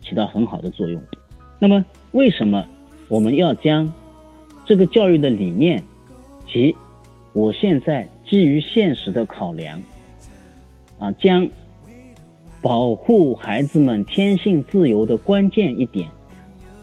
[0.00, 1.02] 起到很好的作用。
[1.58, 2.64] 那么，为什么
[3.08, 3.92] 我们要将
[4.64, 5.82] 这个教育的理念
[6.46, 6.74] 及
[7.32, 8.08] 我现在？
[8.24, 9.82] 基于现实的考量，
[11.02, 11.48] 啊，将
[12.60, 16.08] 保护孩子们天性自由的关键一点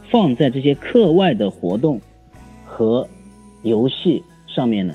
[0.09, 2.01] 放在这些课外的活动
[2.65, 3.07] 和
[3.63, 4.93] 游戏上面呢？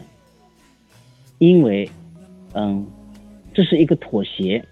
[1.38, 1.88] 因为，
[2.52, 2.86] 嗯，
[3.54, 4.62] 这是一个妥协，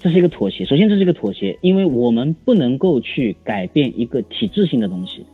[0.00, 0.64] 这是一个妥协。
[0.64, 5.24] 首先，这是一个妥协，因为我们不能够去改变一个体制性的东西，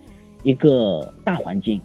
[0.43, 1.81] 一个大环境。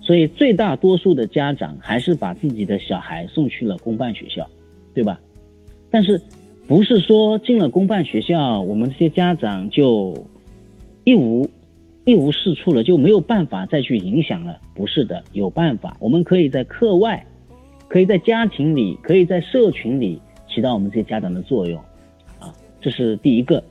[0.00, 4.48] 所以，最大多数的家长还是把自己的小孩送去了公办学校，
[4.94, 5.20] 对吧？
[5.92, 6.20] 但是，
[6.66, 10.26] 不是说进了公办学校，我们这些家长就
[11.04, 11.48] 一无
[12.04, 14.56] 一无是处了，就没有办法再去影响了？
[14.74, 15.94] 不是的，有办法。
[16.00, 17.24] 我们可以在课外，
[17.88, 20.18] 可以在家庭里，可以在社群里
[20.48, 21.78] 起到我们这些家长的作用，
[22.40, 23.62] 啊，这是第一个。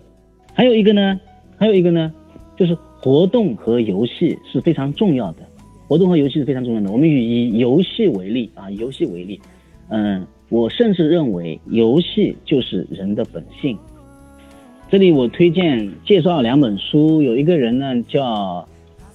[0.54, 1.20] 还有一个呢，
[1.58, 2.14] 还有一个呢，
[2.56, 5.40] 就是活动和游戏是非常重要的。
[5.88, 6.92] 活动和游戏是非常重要的。
[6.92, 9.42] 我们以游戏为例啊，游戏为例，
[9.90, 13.78] 嗯，我甚至认为游戏就是人的本性。
[14.90, 18.68] 这里我推荐介绍两本书，有一个人呢叫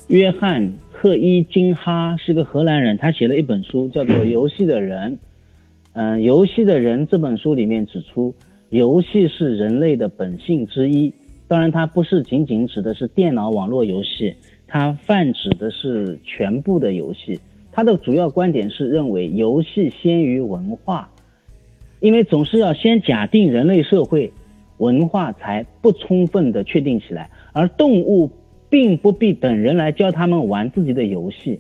[0.08, 5.12] 约翰赫伊金哈，是个荷兰人，他写了一本书叫做《游戏的人》。
[5.92, 8.34] 嗯，《游戏的人》这本书里面指出，
[8.70, 11.12] 游戏是人类的本性之一。
[11.46, 14.34] 当然，它不是仅仅指的是电脑网络游戏。
[14.66, 17.38] 它泛指的是全部的游戏，
[17.70, 21.08] 它的主要观点是认为游戏先于文化，
[22.00, 24.32] 因为总是要先假定人类社会
[24.78, 28.30] 文化才不充分的确定起来，而动物
[28.68, 31.58] 并不必等人来教他们玩自己的游戏，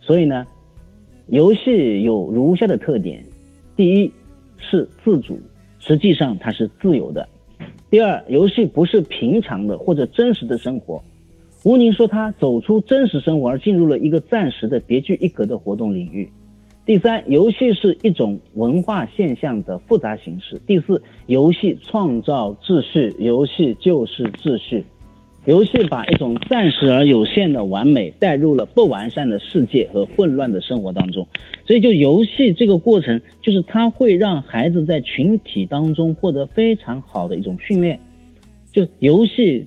[0.00, 0.46] 所以呢，
[1.26, 3.24] 游戏有如下的特点：
[3.74, 4.12] 第一
[4.58, 5.38] 是自主，
[5.80, 7.24] 实际上它是自由的；
[7.90, 11.02] 第二，游戏不是平常的或者真实的生活。
[11.64, 16.28] 吴宁说，他走出真实生活，而进入了一个暂时的别具一格的活动领域。
[16.84, 20.60] 第三，游戏是一种文化现象的复杂形式。
[20.66, 24.84] 第四，游戏创造秩序，游戏就是秩序。
[25.44, 31.26] 游戏把一种暂时而有限的完美带入了不完善的世界和混乱的生活当中。
[31.66, 38.00] 所以，就游戏这个过程，就是它会让孩子在群体当中获得非常好的一种训练。
[38.72, 39.64] 就游戏。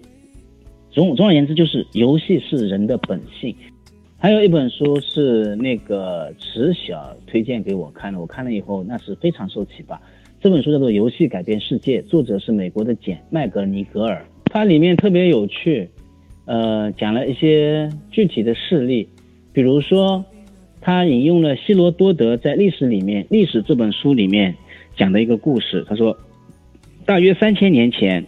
[0.91, 3.53] 总总而言之，就是游戏是人的本性。
[4.25, 10.01] 还有一本书是那个池晓推荐给我看的，我看了以后那是非常受启发。
[10.41, 14.25] 这本书叫做《游戏改变世界》，作者是美国的简麦格尼格尔。
[14.45, 15.87] 它里面特别有趣，
[16.45, 19.07] 呃，讲了一些具体的事例，
[19.53, 20.25] 比如说
[20.81, 24.55] 他引用了希罗多德在历史里面《历史》这本书里面
[24.97, 25.85] 讲的一个故事。
[25.87, 26.17] 他说，
[27.05, 28.25] 大约三千年前。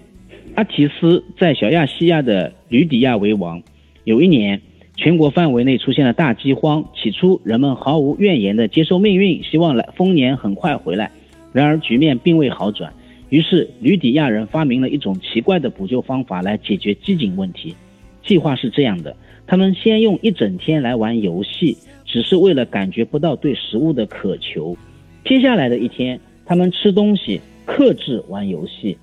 [0.54, 3.64] 阿提斯在小亚细亚的吕底亚为王。
[4.04, 4.62] 有一年，
[4.98, 6.84] 全国范围内出现了大饥荒。
[6.96, 11.12] 起初，人们毫无怨言地接受命运，希望来丰年很快回来。
[11.54, 12.92] 然而，局面并未好转。
[13.30, 17.76] 于是，吕底亚人发明了一种奇怪的补救方法来解决饥馑问题。
[18.24, 24.76] 计划是这样的：他们先用一整天来玩游戏，只是为了感觉不到对食物的渴求。
[25.24, 28.98] 接下来的一天，他们吃东西，克制玩游戏。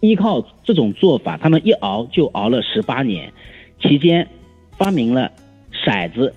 [0.00, 3.32] 依靠这种做法，他们一熬就熬了十八年，
[3.80, 4.28] 期间
[4.76, 5.30] 发明了
[5.84, 6.32] 骰子、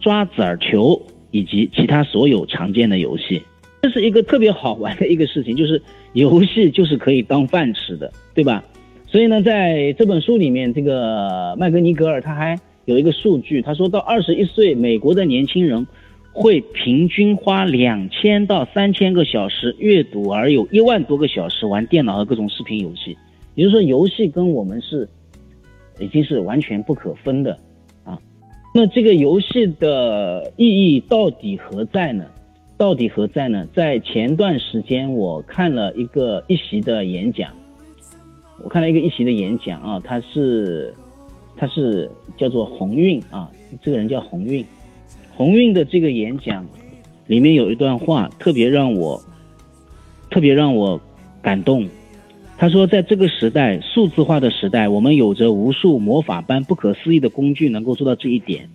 [0.00, 3.42] 抓子儿球以及其他所有常见的游戏。
[3.82, 5.80] 这是一个特别好玩的一个事情，就是
[6.12, 8.64] 游戏就是可以当饭吃的，对吧？
[9.06, 15.86] 所以呢，在这本书里面，这个麦格尼格尔他还有一个数据，他说到二十一岁，美国的年轻人。
[16.34, 23.14] 会平均花两千到三千个小时阅读，而有一万多个小时玩电脑和各种视频游戏。
[23.54, 25.06] 也就是说，游戏跟我们是
[26.00, 27.58] 已经是完全不可分的。
[28.74, 32.24] 那这个游戏的意义到底何在呢？
[32.78, 33.66] 到底何在呢？
[33.74, 37.50] 在前段时间，我看了一个一席的演讲，
[38.64, 40.94] 我看了一个一席的演讲啊，他是
[41.54, 43.50] 他是叫做鸿运啊，
[43.82, 44.64] 这个人叫鸿运，
[45.36, 46.66] 鸿运的这个演讲
[47.26, 49.22] 里面有一段话特别让我
[50.30, 50.98] 特别让我
[51.42, 51.86] 感动。
[52.62, 58.68] 他说，在这个时代，数字化的时代，我们有着无数魔法般不可思议的工具，能够做到这一点。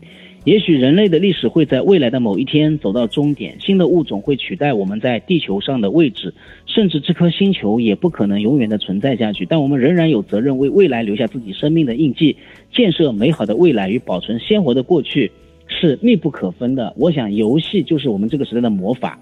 [0.44, 6.34] 也许人类的历史会在未来的某一天走到终点，新的物种会取代我们在地球上的位置，
[6.66, 9.46] 甚至这颗星球也不可能永远的存在下去。
[9.46, 12.36] 但我们仍然有责任为未来留下自己生命的印记，
[12.74, 15.32] 建设美好的未来与保存鲜活的过去
[15.68, 16.94] 是密不可分的。
[16.98, 19.18] 我想，游戏就是我们这个时代的魔法，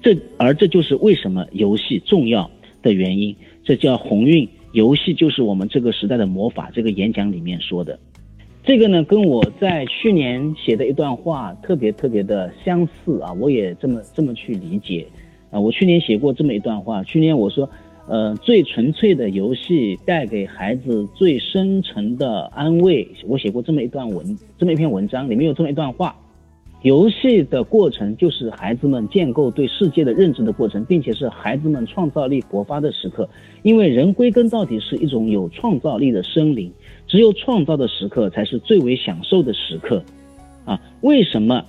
[0.00, 2.50] 这而这就是为什么游戏重要
[2.80, 3.36] 的原因。
[3.66, 6.70] 这叫鸿运，游戏就是我们这个时代的魔法。
[6.72, 7.98] 这个演讲里面说的。
[8.62, 15.04] 这个呢，跟我在去年写的一段话特别特别的相似啊，我也这么这么去理解
[15.50, 15.58] 啊。
[15.58, 17.68] 我去年写过这么一段话，去年我说，
[18.06, 23.08] 呃，最纯粹的游戏带给孩子最深沉的安慰。
[23.26, 26.14] 我写过这么一段文，这么一篇文章，里面有这么一段话：
[26.86, 33.28] 游戏的过程就是孩子们建构对世界的认知的过程，并且是孩子们创造力勃发的时刻。
[33.64, 36.72] 因为人归根到底是一种有创造力的生灵。
[37.08, 40.00] 只有创造的时刻才是最为享受的时刻，
[40.64, 41.64] 啊，为什么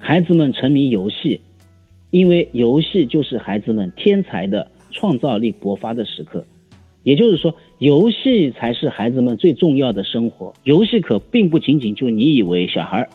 [0.00, 1.40] 孩子们沉迷游戏？
[2.10, 6.44] 因为游戏就是孩子们天才的创造力勃发的时刻，
[7.04, 10.52] 也就是说，游戏才是孩子们最重要的生活。
[10.64, 13.08] 游戏可并不仅仅就你以为小孩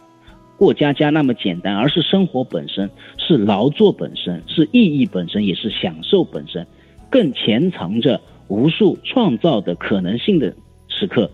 [0.57, 6.65] 过家家那么简单，而是生活本身，是劳作本身，是意义本身，也是享受本身，
[7.09, 10.53] 更潜藏着无数创造的可能性的
[10.87, 11.29] 时刻。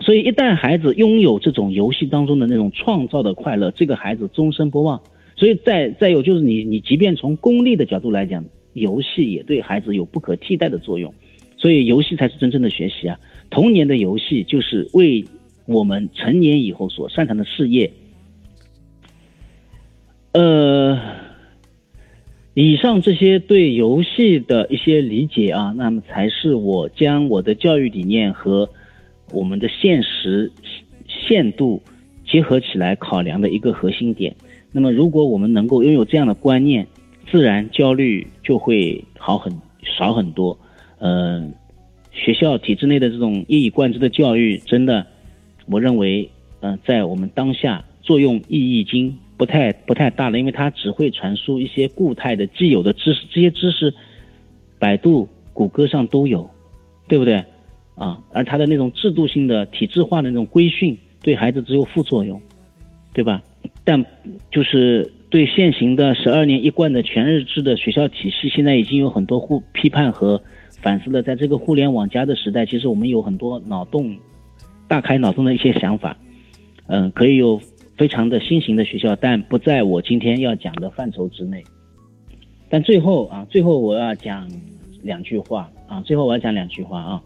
[0.00, 5.00] 所以，一旦孩子拥有这种游戏当中的那种创造的快乐，这个孩子终身不忘。
[5.36, 11.12] 所以，再再有就是你，你即便从功利的角度来讲，游戏也对孩子有不可替代的作用。
[11.56, 13.18] 所以，游戏才是真正的学习啊！
[13.50, 15.24] 童年的游戏就是为
[15.66, 17.92] 我们成年以后所擅长的事业。
[20.32, 21.00] 呃，
[22.54, 28.68] 以上这些对游戏的一些理解啊，那么才是我将我的教育理念和。
[29.30, 30.52] 我们的现实
[31.08, 31.82] 限度
[32.26, 34.36] 结合起来考量的一个核心点。
[34.70, 36.86] 那么，如果我们能够拥有这样的观念，
[37.30, 39.50] 自然焦虑就会好很
[39.82, 40.58] 少很多。
[40.98, 41.50] 嗯，
[42.10, 45.06] 学校体制内的这种一以贯之的教育，真的，
[45.64, 46.28] 我认为，
[46.60, 53.92] 嗯，在我们当下作用意义已经不太不太大了，因为它只会传输一些固态的既有的知识，这些知识，
[54.78, 56.48] 百度、谷歌上都有，
[57.08, 57.44] 对不对？
[57.96, 62.40] 啊，而他的那种制度性的、体制化的那种规训，对孩子只有副作用，
[63.12, 63.42] 对吧？
[63.82, 64.04] 但
[64.52, 70.40] 就是对现行的十二年一贯的全日制的学校体系，现在已经有很多互批判和
[70.80, 71.20] 反思了。
[71.20, 74.16] 在这个互联网加的时代，其实我们有很多脑洞，
[74.86, 76.16] 大开脑洞的一些想法，
[76.86, 77.60] 嗯，可以有
[77.96, 81.62] 非常的新型的学校，但不在我今天要讲的范畴之内。
[82.68, 84.50] 但最后啊，最后我要讲
[85.02, 87.22] 两句话啊，最后我要讲两句话啊。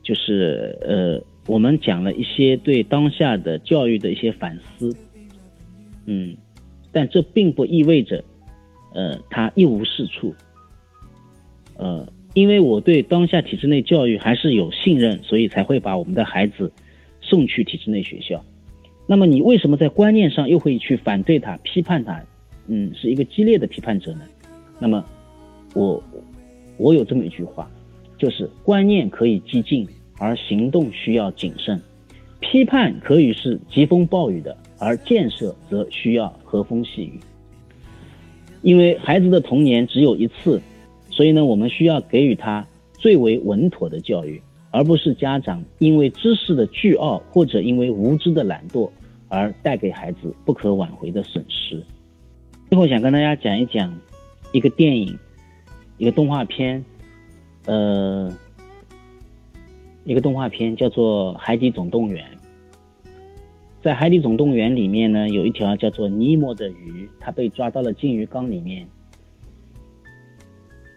[0.00, 4.96] 就是呃，我们讲了一些对当下的教育的一些反思，
[6.06, 6.34] 嗯，
[6.90, 8.24] 但这并不意味着，
[8.94, 10.34] 呃，他一无是处，
[11.76, 16.72] 呃，因为我对当下体制内教育还是有信任，所以才会把我们的孩子
[17.20, 18.42] 送去体制内学校。
[19.08, 22.22] 那么你为什么在观念上又会去反对他、批判他？
[22.68, 24.20] 嗯，是一个激烈的批判者呢？
[24.78, 25.04] 那么
[25.74, 26.00] 我
[26.76, 27.68] 我有这么一句话，
[28.16, 29.88] 就是观念可以激进。
[30.20, 31.80] 而行动需要谨慎，
[32.40, 37.20] 批判可以是疾风暴雨的，而建设则需要和风细雨。
[38.62, 40.60] 因为孩子的童年只有一次，
[41.08, 44.42] 所以呢，我们需要给予他最为稳妥的教育，
[44.72, 48.90] 而不是家长因为知识的倨傲或者因为无知的懒惰
[49.28, 51.82] 而带给孩子不可挽回的损失。
[52.68, 53.98] 最后想跟大家讲一讲
[54.52, 55.18] 一个电影，
[55.96, 56.84] 一个动画片，
[57.66, 58.32] 呃。
[60.04, 62.24] 一个动画片叫做《海底总动员》。
[63.82, 68.88] 在《海底总动员》里面呢，有一条叫做尼莫的鱼，它被抓到了金鱼缸里面，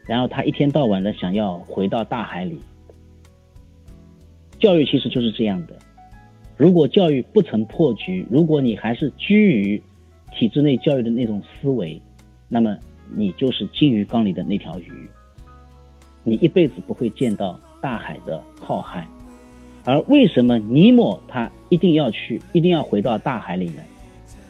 [0.05, 2.57] 然后它一天到晚的想要回到大海里。
[4.57, 5.77] 教育其实就是这样的，
[6.62, 9.82] 如果教育不曾破局，如果你还是居于
[10.32, 11.99] 体制内教育的那种思维，
[12.47, 12.78] 那么
[13.16, 15.09] 你就是金鱼缸里的那条鱼，
[16.24, 17.59] 你一辈子不会见到。
[17.82, 19.03] 大海的浩瀚，
[19.86, 23.82] 而为什么尼莫他一定要去，一定要回到大海里呢？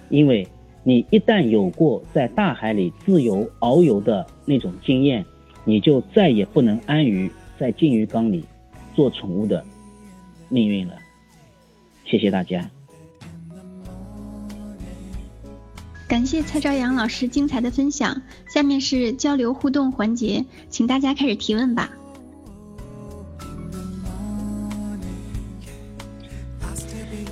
[0.09, 0.45] 因为
[0.83, 5.23] 你一旦有过在大海里自由遨游的那种经验，
[5.63, 8.43] 你就再也不能安于在金鱼缸里
[8.93, 9.63] 做宠物的
[10.49, 10.95] 命运了。
[12.11, 12.69] 谢谢大家。
[16.09, 18.21] 感谢蔡朝阳老师精彩的分享。
[18.49, 21.89] 下面是交流互动环节，请大家开始提问吧。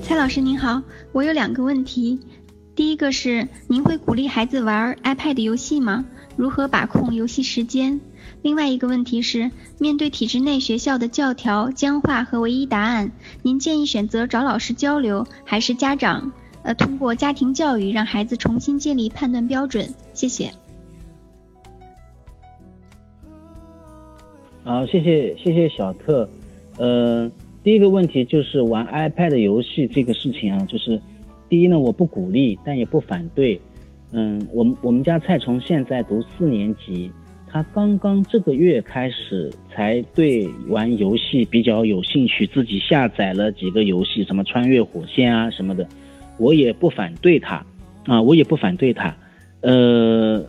[0.02, 2.22] 蔡老师您好，我有两个问题。
[2.74, 6.06] 第一个是，您会鼓励孩子玩 iPad 游戏吗？
[6.38, 8.00] 如何把控游戏时间？
[8.42, 13.12] 另外一个问题是，面对体制内学校的教条僵化和唯一答案，
[13.42, 16.32] 您建议选择找老师交流，还是家长？
[16.64, 19.94] 呃，通过家庭教育让孩子重新建立判断标准。
[20.14, 20.52] 谢谢。
[24.64, 26.30] 好，谢谢谢谢小特。
[26.78, 27.30] 呃，
[27.64, 31.02] 第一个问题就是玩 iPad 游戏这个事情啊，就是
[31.50, 33.60] 第一呢，我不鼓励，但也不反对。
[34.12, 37.12] 嗯，我们我们家菜虫现在读四年级，
[37.52, 45.88] 他刚刚这个月开始才对玩游戏比较有兴趣，自己下载了几个游戏，什么穿越火线啊什么的。
[46.38, 47.66] 我也不反对他，
[48.06, 49.18] 啊，我也不反对他，
[49.62, 50.46] 呃，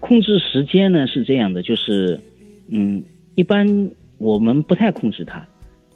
[0.00, 2.20] 控制时间呢是这样的，就是，
[2.68, 3.02] 嗯，
[3.36, 5.46] 一般我们不太控制他，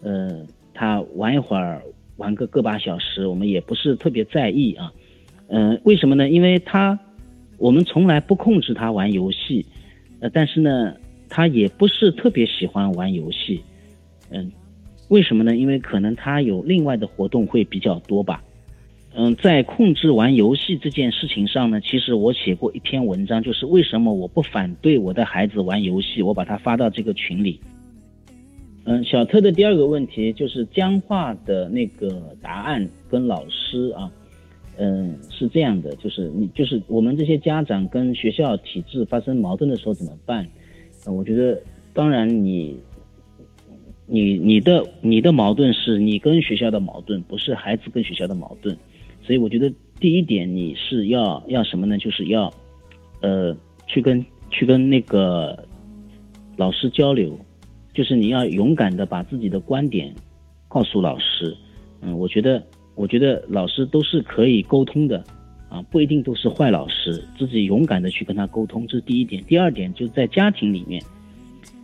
[0.02, 1.82] 呃，他玩一会儿，
[2.16, 4.92] 玩个个把小时，我们也不是特别在意啊，
[5.48, 6.28] 嗯，为什么呢？
[6.30, 6.98] 因为他，
[7.58, 9.66] 我们从来不控制他玩游戏，
[10.20, 10.94] 呃，但是呢，
[11.28, 13.60] 他也不是特别喜欢玩游戏，
[14.30, 14.50] 嗯，
[15.08, 15.56] 为什么呢？
[15.56, 18.42] 因为可能他有另外的活动会比较多吧。
[19.14, 27.60] 嗯，在控制玩游戏这件事情上呢，其实我写过一篇文章，就是为什么我不反对我的孩子玩游戏，我把它发到这个群里。
[28.84, 34.10] 嗯，小特的第二个问题就是僵化的那个答案跟老师啊，
[34.78, 40.48] 嗯，是这样的，就是你就是我们这些家长跟学校体制发生矛盾的时候怎么办？
[41.04, 41.60] 我觉得，
[41.92, 42.78] 当然你，
[44.06, 48.76] 你你的你的矛盾是你跟学校的矛盾，不是孩子跟学校的矛盾。
[49.22, 51.98] 所以我觉得第一点你是要要什么呢？
[51.98, 52.52] 就是要，
[53.20, 53.56] 呃，
[53.86, 55.66] 去跟去跟那个
[56.56, 57.38] 老师交流，
[57.92, 60.14] 就是你要勇敢的把自己的观点
[60.68, 61.56] 告诉老师。
[62.00, 62.62] 嗯，我觉得
[62.98, 65.22] 我觉得老师都是可以沟通的，
[65.68, 69.42] 啊，不一定都是坏老师，自己勇敢的去跟他沟通，这是第一点。
[69.44, 71.02] 第二点就是在家庭里面，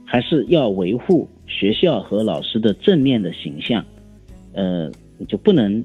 [0.04, 3.84] 还是要维护学校和老师的正面的形象，
[4.52, 4.90] 呃，
[5.28, 5.84] 就不能。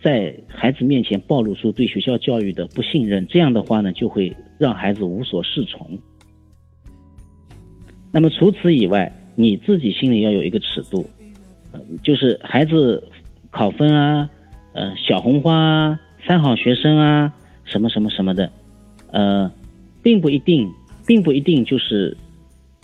[0.00, 5.98] 在孩子面前暴露出对学校教育的不信任，这样的话呢，就会让孩子无所适从。
[8.12, 11.04] 那么除此以外，你自己心里要有一个尺度，
[11.72, 13.02] 呃就是孩子
[13.50, 14.30] 考分啊，
[14.78, 18.48] 呃，小红花，三好学生啊，什么什么什么的，
[19.10, 19.50] 呃，
[20.04, 20.70] 并不一定，
[21.04, 22.16] 并不一定就是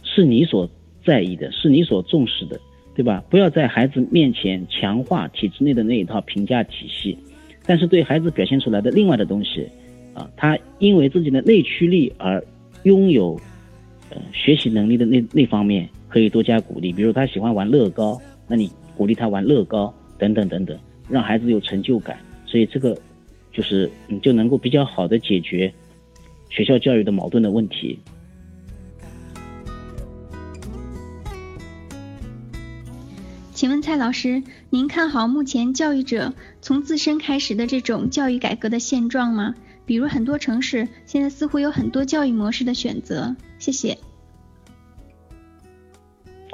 [0.03, 0.69] 是你所
[1.07, 2.59] 在意的，是你所重视的。
[2.97, 3.23] 对吧？
[3.29, 7.19] 不要在孩子面前强化体制内的那一套评价体系，
[7.67, 9.69] 但是对孩子表现出来的另外的东西，
[10.15, 12.41] 啊，他因为自己的内驱力而
[12.85, 13.37] 拥有，
[14.11, 16.93] 呃，学习能力的那那方面可以多加鼓励。
[16.93, 18.17] 比如他喜欢玩乐高，
[18.47, 20.79] 那你鼓励他玩乐高，等等等等，
[21.09, 22.19] 让孩子有成就感。
[22.47, 22.99] 所以这个
[23.53, 25.73] 就是你就能够比较好的解决
[26.51, 27.99] 学校教育的矛盾的问题。
[33.53, 39.55] 请问蔡老师，您看好目前教育者从自身开始的这种教育改革的现状吗？
[39.87, 43.37] 比如很多城市现在似乎有很多教育模式的选择。
[43.59, 43.97] 谢谢。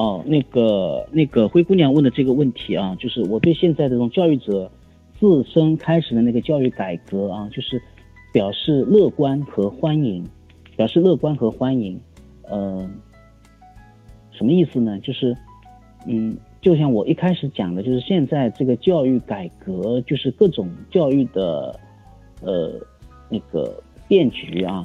[0.00, 4.70] 哦，那个那个灰姑娘问的这个问题啊，就是我对现在的这种教育者
[5.18, 7.82] 自身开始的那个教育改革啊，就是
[8.32, 10.24] 表示乐观和欢迎，
[10.74, 12.00] 表示乐观和欢迎。
[12.44, 12.88] 呃，
[14.30, 14.98] 什么意思呢？
[15.00, 15.36] 就是
[16.06, 16.36] 嗯。
[16.62, 21.74] 就像我一开始讲的，就是现在这个教育改革，就是各种教育的，
[22.42, 22.74] 呃，
[23.30, 24.84] 那个变局啊，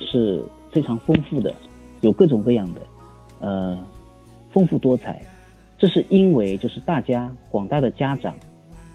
[0.00, 0.42] 是
[0.72, 1.54] 非常丰富的，
[2.00, 2.80] 有各种各样的，
[3.38, 3.78] 呃，
[4.54, 5.20] 丰富多彩。
[5.76, 8.34] 这是因为就是大家广大的家长，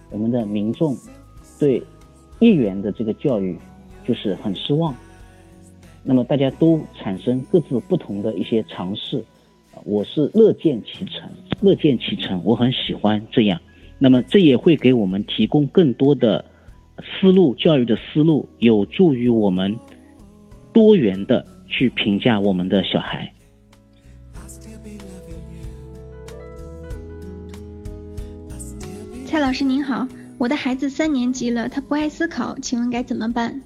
[0.10, 0.95] 我们的民众，
[1.60, 1.84] 对
[2.39, 3.55] 一元的这个教育
[4.07, 4.95] 就是很失望，
[6.01, 9.24] 那么大家都产生各自不同的一些尝试。
[9.84, 11.30] 我是乐见其成，
[11.62, 13.60] 乐见其成，我很喜欢这样。
[13.97, 16.43] 那么这也会给我们提供更多的
[16.97, 19.78] 思路，教育的思路，有助于我们
[20.74, 23.32] 多元的去评价我们的小孩。
[29.30, 30.07] 蔡老师您好，
[30.39, 33.61] 我的孩子三年级了，他不爱思考，请问该怎么办？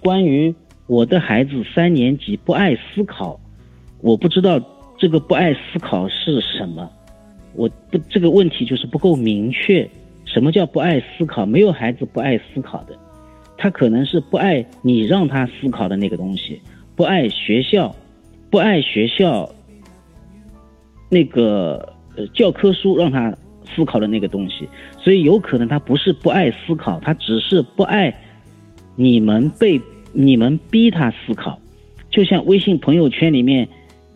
[0.00, 0.54] 关于
[0.86, 3.40] 我的孩子三年级不爱思考，
[4.02, 4.60] 我不知道
[4.96, 6.88] 这个不爱思考是什么，
[7.54, 9.90] 我不这个问题就是不够明确。
[10.26, 11.44] 什么叫不爱思考？
[11.44, 12.96] 没有孩子不爱思考的，
[13.58, 16.62] 他可能是不爱你让他思考的那个东西，
[16.94, 17.92] 不爱学校，
[18.48, 19.50] 不爱学校
[21.08, 23.36] 那个呃教科书让他
[23.74, 24.68] 思考的那个东西，
[24.98, 28.14] 所以有可能他不是不爱思考，他只是不爱
[28.96, 29.80] 你们被
[30.12, 31.58] 你们逼他思考，
[32.10, 33.68] 就像微信朋友圈里面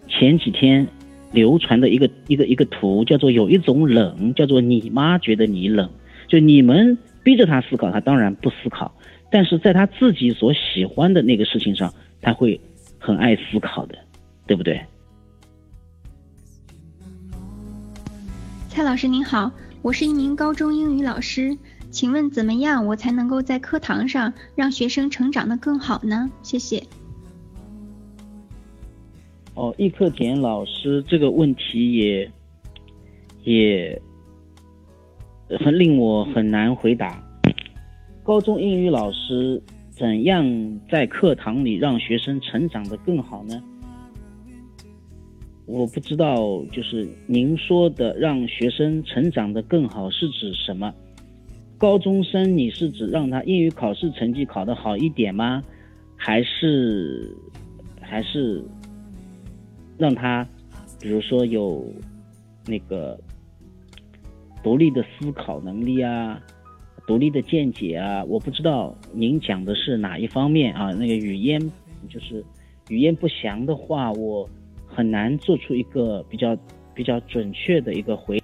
[0.09, 0.87] 前几天。
[1.33, 5.91] 流传的一个一个一个图叫做有一种冷，叫做你妈觉得你冷，
[6.29, 8.95] 就你们逼着他思考，他当然不思考，
[9.33, 11.93] 但是在他自己所喜欢的那个事情上，
[12.23, 12.61] 他会
[13.01, 13.99] 很爱思考的，
[14.47, 14.81] 对不对？
[18.75, 19.53] 蔡老师您好，
[19.83, 21.57] 我是一名高中英语老师，
[21.93, 26.29] 请问怎么样我才能够在课堂上让学生成长的更好呢？
[26.43, 26.83] 谢谢。
[29.55, 32.33] 哦，易克田老师这个问题也
[33.45, 34.03] 也
[35.65, 37.23] 很令我很难回答。
[38.25, 40.45] 高中英语老师怎样
[40.91, 43.63] 在课堂里让学生成长的更好呢？
[45.67, 50.93] 我不知道，就是您说的让学生成长的更好是指什么？
[51.79, 55.63] 高中生你是指让他英语考试成绩考得好一点吗？
[56.17, 57.35] 还是
[58.01, 58.63] 还是？
[59.97, 60.45] 让他，
[61.01, 61.87] 比如说有
[62.67, 63.17] 那个
[64.61, 66.43] 独立的思考能力啊，
[67.07, 70.93] 独立的见解啊，我不知道您讲的是哪一方面啊？
[70.93, 71.61] 那个语言
[72.09, 72.45] 就是
[72.89, 74.51] 语言不详的话，我
[74.95, 76.57] 很难做出一个比较
[76.95, 78.41] 比较准确的一个回。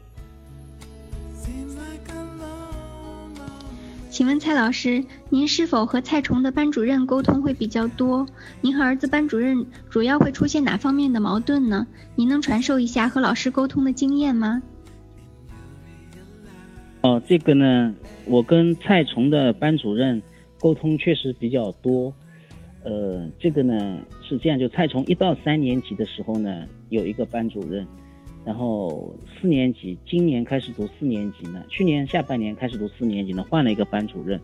[4.10, 8.26] 请问蔡老师，您是否和蔡崇的班主任沟通会比较多？
[8.60, 11.86] 您和儿子班主任主要会出现哪方面的矛盾呢？
[12.16, 14.60] 您能传授一下和老师沟通的经验吗？
[17.02, 17.94] 哦，这个呢，
[18.26, 20.20] 我跟蔡崇的班主任
[20.58, 22.12] 沟通确实比较多。
[22.82, 27.86] 呃，这个呢是这样，就蔡崇一到三年级的时候呢，有一个班主任。
[28.42, 34.40] 然后四年级今年开始读四年级呢，去年下半年开始读四年级呢，换了一个班主任。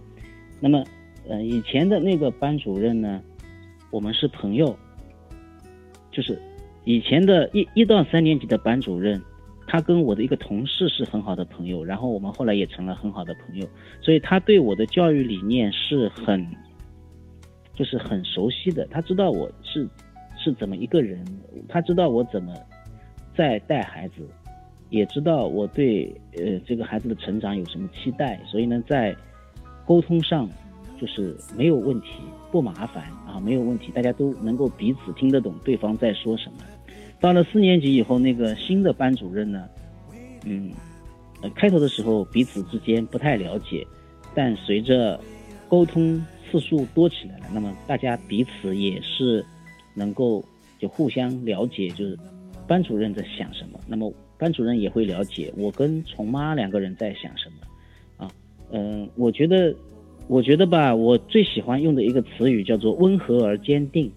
[0.60, 0.84] 那么，
[1.26, 3.22] 呃，以前的那个班主任呢，
[3.90, 4.76] 我们是朋友，
[6.12, 6.38] 就是
[6.84, 9.18] 以前的一一到三年级的班主任，
[9.66, 13.66] 他跟我的一个同事是很好的朋友，然后我们后来也成了很好的朋友，
[14.02, 16.46] 所以他对我的教育理念是很，
[17.76, 19.86] 就是很熟悉的，他知道我是
[20.36, 21.24] 是怎么一个人，
[21.68, 22.52] 他知道我怎么。
[23.36, 24.26] 在带孩子，
[24.88, 29.14] 也知道我对呃这个孩子的成长有什么期待，所以呢，在
[29.84, 30.48] 沟通上
[30.98, 36.60] 就是没有问题，不麻烦啊，没有问题，大家都能够彼此听得懂对方在说什么。
[37.20, 39.68] 到了四年级以后，那个新的班主任呢，
[40.46, 40.72] 嗯，
[41.54, 43.86] 开头的时候彼此之间不太了解，
[44.34, 45.20] 但随着
[45.68, 49.44] 沟通次数多起来了，那么大家彼此也是
[49.94, 50.44] 能够
[50.78, 52.18] 就互相了解，就是。
[52.68, 53.78] 班主任在想什么？
[53.86, 58.32] 那么班主任也会了解我跟虫妈两个人在想什么，啊，
[58.72, 59.72] 嗯，我觉得，
[60.26, 64.10] 我觉得吧，我最喜欢用的一个词语叫做温和而坚定。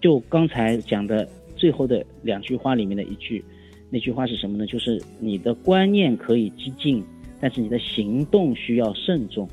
[0.00, 3.44] 就刚才讲的最后的两句话里面的一句，
[3.90, 4.64] 那句话是什么呢？
[4.68, 7.02] 就是你的观念可以激进，
[7.40, 9.48] 但是你的行动需要慎重，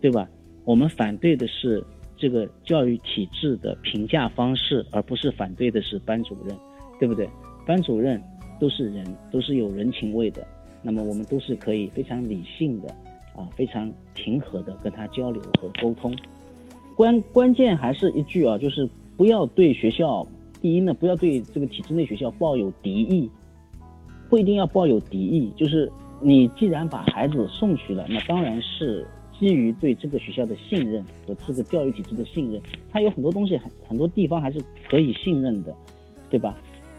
[0.00, 0.30] 对吧？
[0.70, 1.82] 我们反对的是
[2.16, 6.56] 这个教育体制的评价方式，而不是反对的是班主任，
[6.96, 7.28] 对不对？
[7.66, 8.22] 班主任
[8.60, 10.46] 都是人，都是有人情味的。
[10.80, 12.88] 那么我们都是可以非常理性的，
[13.34, 16.16] 啊，非常平和的跟他交流和沟通。
[16.94, 20.24] 关关键还是一句啊，就是不要对学校，
[20.62, 23.28] 第一呢，不要对这个体制内学校抱有敌意，
[24.28, 25.52] 不一定要抱有敌意。
[25.56, 25.90] 就是
[26.20, 29.04] 你既然把孩子送去了，那当然是
[29.40, 32.60] 基于对这个学校的信任和这个教育体制的信任。
[32.92, 35.74] 他有很多东西，很很多地方还是可以信任的，
[36.28, 36.56] 对吧？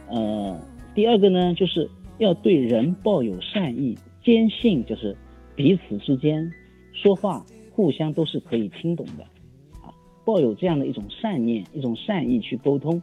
[0.09, 0.59] 呃，
[0.95, 1.87] 第二个呢，就是
[2.17, 5.15] 要对人抱有善意，坚信就是
[5.55, 6.51] 彼此之间
[6.91, 9.23] 说话互相都是可以听懂的，
[9.81, 9.93] 啊，
[10.25, 12.99] 抱有这样的一种善念、一种善意去沟通，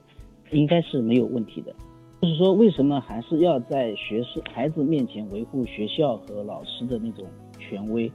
[0.51, 1.73] 应该是没有问题的。
[2.21, 7.25] 就是说，为什么还是要在学生孩子面前维护学校和老师的那种
[7.61, 8.11] 权威，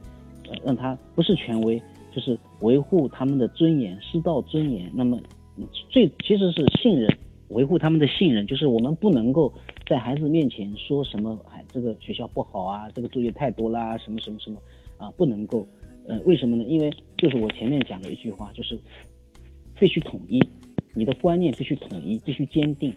[0.64, 1.82] 让他不是权威，
[2.12, 4.92] 就是维护他们的尊严，师道尊严。
[4.94, 5.20] 那么
[5.90, 7.10] 最其实是信任。
[7.50, 9.54] 维护他们的信任，就是我们不能够
[9.86, 14.58] 在孩子面前说什么，哎，这个学校不好啊，这个作业太多啦，什么什么什么
[14.98, 15.68] 啊，不能够。
[16.08, 16.64] 呃，为什么呢？
[16.64, 18.80] 因为就是我前面讲的一句话，就是
[19.80, 20.42] 必须统一，
[20.96, 22.92] 你的观念必须统一，必须坚定。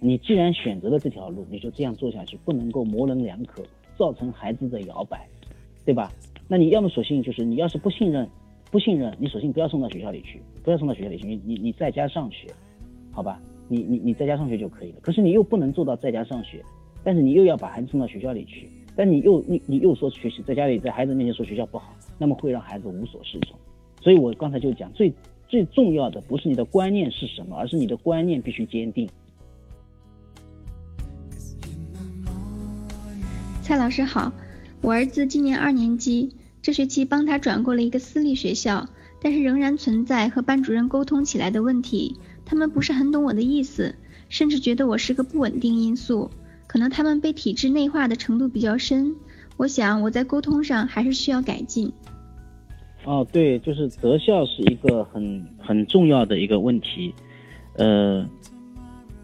[0.00, 3.62] 你既然选择了这条路，你就这样做下去，不能够模棱两可，
[3.98, 5.28] 造成孩子的摇摆，
[5.84, 6.10] 对吧？
[6.48, 8.28] 那你要么索性就是你要是不信任，
[8.70, 12.48] 不信任，你索性不要送到学校里去，不要送到学校里去，你你你在家上学，
[13.12, 13.40] 好吧？
[13.68, 15.00] 你你你在家上学就可以了。
[15.02, 16.64] 可是你又不能做到在家上学，
[17.04, 23.58] 但是你又要把孩子送到学校里去，但你又你你又说学习在家里在孩子面前说学校不好，那么会让孩子无所适从。
[24.00, 25.12] 所以我刚才就讲最
[25.48, 29.06] 最重要的不是你的观念是什么，而是你的观念必须坚定。
[33.60, 34.32] 蔡老师好，
[34.80, 36.30] 我儿子今年二年级，
[36.62, 38.86] 这学期帮他转过了一个私立学校，
[39.20, 42.16] 但是仍然存在和班主任沟通起来的问题。
[42.44, 43.94] 他们不是很懂我的意思，
[44.28, 46.30] 甚至觉得我是个不稳定因素。
[46.66, 49.14] 可能他们被体制内化的程度比较深。
[49.56, 51.92] 我想我在沟通上还是需要改进。
[53.04, 57.12] 哦，对，就是择校是一个很很重要的一个问题。
[57.76, 58.24] 呃，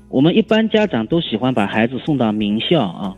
[0.08, 3.16] 我们一般家长都喜欢把孩子送到名校啊。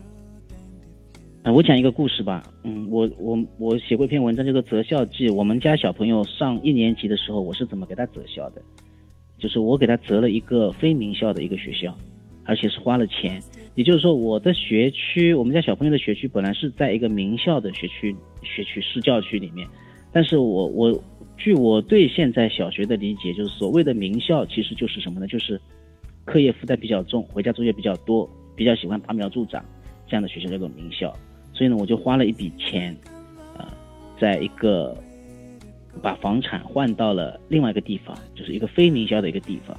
[1.53, 5.29] 我讲一个故事吧，嗯，我我我写过一篇文章叫做《择校记》。
[5.33, 8.61] 我们家小朋友上一年级的时候，我是怎么给他择校的？
[9.37, 11.95] 就是我给他择了一个非名校的一个学校，
[12.43, 13.41] 而且是花了钱。
[13.75, 19.65] 也就是说，我的学区，我们家小朋友的学区本来是在一个名校的学区学区市教区里面，
[20.11, 21.01] 但是我我
[21.37, 25.27] 据我对现在小学的理解，就是所谓的名校其实就是什么呢？
[25.27, 25.61] 就是
[26.25, 29.63] 课业负担比较重，回家作业比较多，比较喜欢拔苗助长
[30.07, 31.15] 这样的学校叫做名校。
[31.57, 32.95] 所以呢，我就花了一笔钱，
[33.57, 33.67] 呃，
[34.21, 34.95] 在一个
[36.03, 39.75] 把房产换到了另外一个地方，就是一个非名校的一个地方，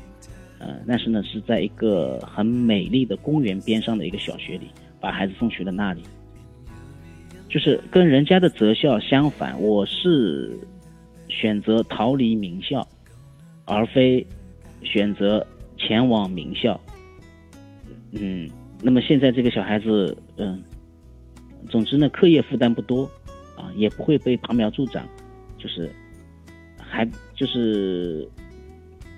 [0.59, 4.67] 呃，但是呢是在一个很美丽的公园边上的一个小学里，
[4.99, 6.03] 把孩子送去了那里。
[7.49, 10.59] 就是跟人家的择校相反，我是
[11.29, 12.85] 选择逃离名校，
[13.67, 14.27] 而非
[14.83, 16.79] 选择前往名校。
[18.11, 18.51] 嗯，
[18.83, 20.61] 那么现在这个小孩子，嗯。
[21.69, 23.05] 总之呢，课业负担不多，
[23.57, 25.07] 啊，也不会被拔苗助长，
[25.59, 25.91] 就是
[26.79, 28.29] 还就是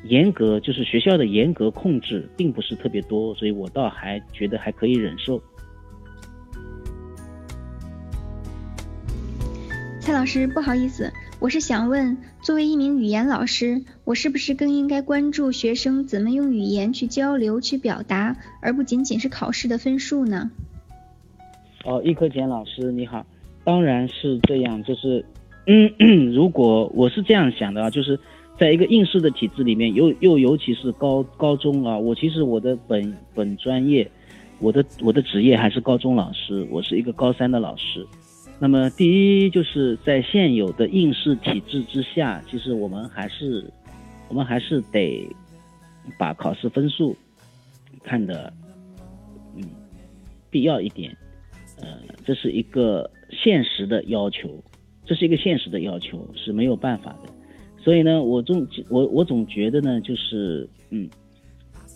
[0.04, 5.40] 严格，就是学校的严格控制并不是特别多，所以我倒还觉得还可以忍受。
[10.00, 20.50] 蔡老师，不好意思，我是想问，作为一名语言老师，我是不是更应该关注学生怎么用语言去交流、去表达，而不仅仅是考试的分数呢？
[21.84, 23.24] 哦，易科简老师你好，
[23.64, 25.24] 当然是这样，就是，
[25.66, 28.18] 嗯，如果我是这样想的啊，就是
[28.58, 34.08] 在一个应试的体制里面，又又尤其是高高中啊，我其实我的本本专业，
[34.58, 38.06] 我的我的职业还是高中老师，我是一个高三的老师。
[38.58, 43.64] 那么第一就是在现有的应试体制之下，其实我们还是
[44.28, 45.26] 我们还是得
[46.18, 47.16] 把考试分数
[48.04, 48.52] 看的
[49.56, 49.64] 嗯
[50.50, 51.16] 必要一点。
[52.30, 54.62] 这是一个现实的要求，
[55.04, 57.28] 这是一个现实的要求是没有办法的，
[57.76, 61.10] 所以呢，我总我我总觉得呢，就是嗯，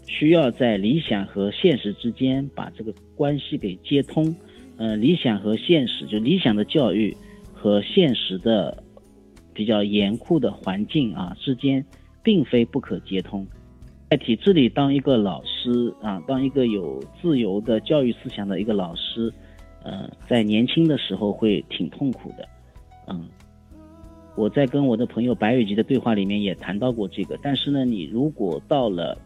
[0.08, 4.34] 需要在理想和现实之间把这个关系给接通，
[4.76, 7.16] 呃，理想和现实，就理想的教育
[7.52, 8.82] 和现实的
[9.52, 11.86] 比较严酷的环境啊之间，
[12.24, 13.46] 并非不可接通，
[14.10, 19.32] 在体制里当一个老师啊，当一个有自由的教育思想的一个老师。
[19.84, 22.48] 呃，在年轻的时候会挺痛苦的，
[23.06, 23.28] 嗯，
[24.34, 27.38] 我在跟我的朋友白羽吉的对话里面也谈到过这个。
[27.42, 29.16] 但是呢，你如果到了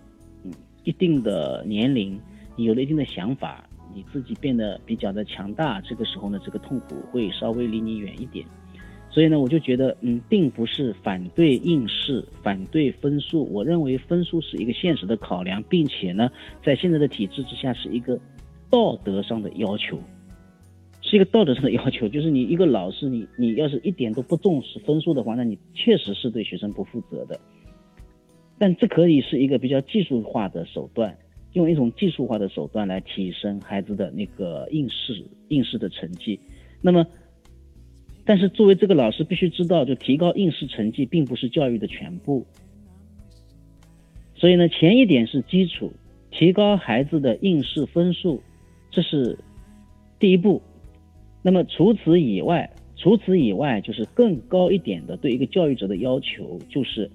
[0.44, 0.52] 嗯
[0.82, 2.20] 一定的年龄，
[2.56, 8.44] 你有了一定的想法，你自己变得比较的强大，这个时候呢，这个痛苦会稍微离你远一点。
[9.10, 13.44] 所以呢，我就觉得，嗯，并不是反对应试，反对分数。
[13.50, 16.30] 我认为分数是一个现实的考量，并且呢，
[16.64, 18.18] 在现在的体制之下，是一个
[18.68, 19.98] 道德上的要求。
[21.08, 27.40] 是一个道德上的要求，就是你一个老师，你你要是一点都不重视分数的话，那你确实是对学生不负责的。
[28.58, 31.16] 但这可以是一个比较技术化的手段，
[31.54, 36.38] 用一种技术化的手段来提升孩子的那个应试应试的成绩。
[36.82, 37.06] 那么，
[38.26, 42.44] 但是作为这个老师，必须知道，就提高应试成绩并不是教育的全部。
[44.34, 45.90] 所以呢，前一点是基础，
[46.30, 48.42] 提高孩子的应试分数，
[48.90, 49.38] 这是
[50.18, 50.60] 第一步。
[51.48, 57.10] 那么除此以外，除此以外，就是更高一点的对一个教育者的要求，就是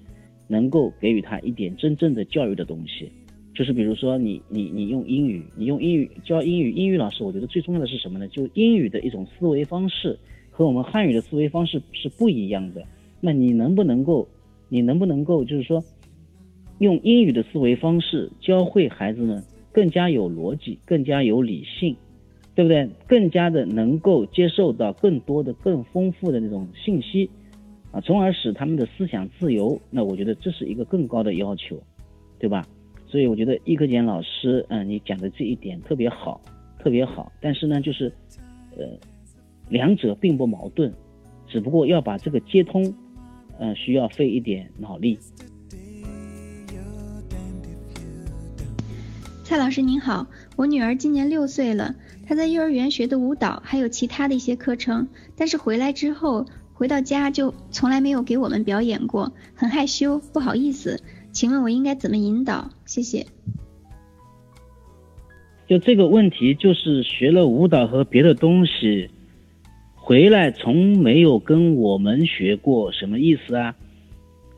[0.47, 3.11] 能够给予他一点真正的教育的东西。
[3.53, 8.27] 就是比如说你你你用英语，你用英语教英语，英语老师我觉得最重要的是什么呢？
[8.29, 10.17] 就英语的一种思维方式
[10.49, 12.83] 和我们汉语的思维方式是不一样的。
[13.21, 14.27] 那你能不能够，
[14.67, 15.83] 你能不能够就是说，
[16.79, 21.95] 用英语的思维方式教会孩子们更加有逻辑，更加有理性，
[22.55, 22.89] 对不对？
[23.07, 27.29] 更加的能够接受到更多的、更丰富的那种信息
[27.91, 29.79] 啊，从而使他们的思想自由。
[29.89, 31.81] 那我觉得这是一个更高的要求，
[32.39, 32.65] 对吧？
[33.07, 36.41] 所以我觉得易克俭老师，嗯，你讲的这一点特别好，
[36.79, 37.31] 特别好。
[37.39, 38.11] 但是呢，就是，
[38.75, 38.87] 呃，
[39.69, 40.91] 两者并不矛盾，
[41.47, 42.93] 只不过要把这个接通，
[43.59, 45.19] 嗯，需要费一点脑力。
[49.43, 50.25] 蔡老师您好，
[50.55, 51.95] 我女儿今年六岁了，
[52.25, 61.01] 他在幼儿园学的舞蹈，还有其他的一些课程，但是回来之后，回到家就从来没有给我们表演过，很害羞，不好意思。
[61.31, 62.69] 请问我应该怎么引导？
[62.85, 63.25] 谢谢。
[65.67, 69.09] 就这个问题，就是学了舞蹈和别的东西，
[69.95, 73.75] 回来从没有跟我们学过，什么意思啊？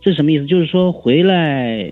[0.01, 0.45] 这什么意思？
[0.45, 1.91] 就是说回来，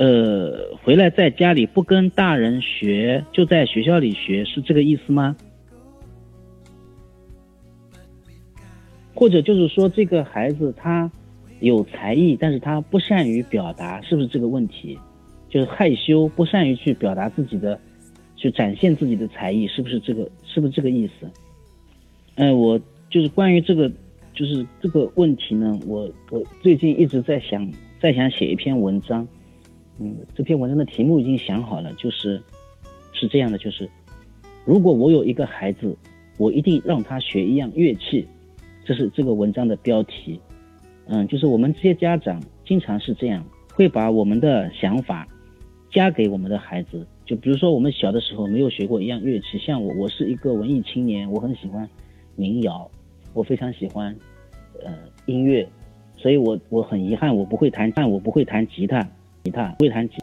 [0.00, 5.36] 呃，回来在家里不跟大人学，就在学校里学，是这个意思吗？
[9.12, 11.12] 或者就是说这个孩子他？
[11.60, 14.98] 有才艺，但是他不善于表达，是不是这个问题？
[15.50, 17.78] 就是害羞，不善于去表达自己的，
[18.34, 20.26] 去展现自己的才艺，是不是这个？
[20.46, 21.28] 是不是这个意思？
[22.36, 22.80] 嗯，我
[23.10, 23.92] 就是关于这个，
[24.32, 27.70] 就是这个问题呢，我我最近一直在想，
[28.00, 29.28] 在想写一篇文章。
[30.02, 32.42] 嗯，这篇文章的题目已经想好了，就是
[33.12, 33.88] 是这样的，就是
[34.64, 35.94] 如果我有一个孩子，
[36.38, 38.26] 我一定让他学一样乐器，
[38.84, 40.40] 这是这个文章的标题。
[41.06, 43.44] 嗯，就是我们这些家长经常是这样，
[43.74, 45.28] 会把我们的想法
[45.90, 47.06] 加给我们的孩子。
[47.26, 51.86] 就比如说我们小的时候没有学过一样乐器，像我，我是一个文艺青年，我很喜欢
[52.36, 52.90] 民谣，
[53.34, 54.16] 我非常喜欢
[54.82, 54.92] 呃
[55.26, 55.68] 音乐，
[56.16, 59.06] 所以我我很遗憾我不会弹，但我不会弹吉他，
[59.44, 60.16] 吉他会弹吉，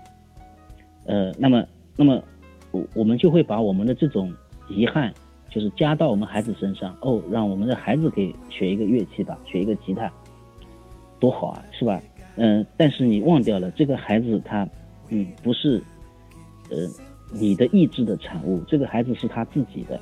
[1.05, 1.65] 呃，那么
[1.95, 2.23] 那么
[2.71, 4.33] 我我们就会把我们的这种
[4.69, 5.13] 遗憾，
[5.49, 6.95] 就是加到我们孩子身上。
[7.01, 10.11] 哦，让我们的孩子给学一个乐器吧，学一个吉他。
[11.19, 12.01] 多好啊，是吧？
[12.35, 14.67] 嗯，但是你忘掉了这个孩子，他，
[15.09, 15.81] 嗯，不是，
[16.69, 16.77] 呃，
[17.31, 18.61] 你的意志的产物。
[18.67, 19.99] 这个孩子是他自己的。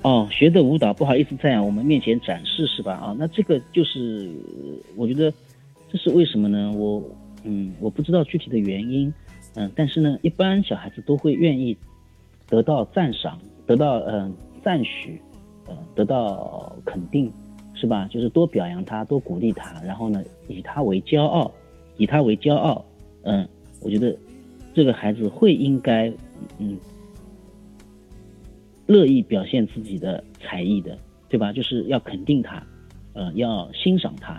[0.00, 2.94] 哦，学的舞蹈不好意思在我们面前展示是吧？
[2.94, 4.30] 啊，那这个就是，
[4.96, 5.30] 我觉得
[5.90, 6.72] 这是为什么呢？
[6.72, 7.02] 我，
[7.44, 9.12] 嗯，我不知道具体的原因，
[9.54, 11.76] 嗯，但是呢，一般小孩子都会愿意
[12.48, 15.20] 得到赞赏，得到嗯赞许，
[15.66, 17.32] 呃，得到肯定。
[17.72, 18.06] 是吧？
[18.10, 21.50] 就是多表扬他，多鼓励他，然后呢，以他为骄傲，
[21.96, 22.84] 以他为骄傲。
[23.22, 23.48] 嗯，
[23.80, 24.14] 我觉得
[24.74, 26.12] 这个孩子会应该，
[26.58, 26.76] 嗯，
[28.86, 30.98] 乐意表现自己的才艺的，
[31.30, 31.54] 对吧？
[31.54, 32.62] 就是要肯定他，
[33.14, 34.34] 呃，要欣赏他，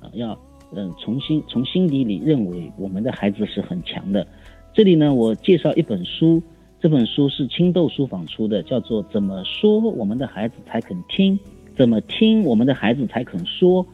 [0.00, 0.38] 啊，要
[0.76, 4.26] 嗯，重新从心底里认为我们的孩子是很强的。
[4.74, 6.42] 这里呢，我介绍一本书，
[6.78, 11.34] 这本书是青豆书坊出的，叫做《怎么说我们的孩子才肯听》。
[11.78, 13.84] 怎么听我们的孩子才肯说？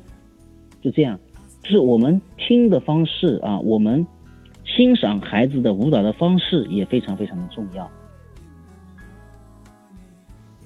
[0.81, 1.19] 就这样，
[1.63, 4.05] 就是我们听的方式啊，我们
[4.65, 7.89] 欣赏孩子的舞蹈的方式也非常非常的重要。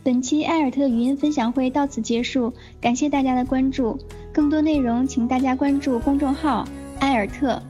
[0.07, 3.99] 本期艾尔特语音分享会到此结束，感谢大家的关注。
[4.33, 6.65] 更多内容请大家关注公众号
[7.01, 7.61] 艾尔特，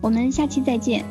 [0.00, 1.04] 我们下期再见。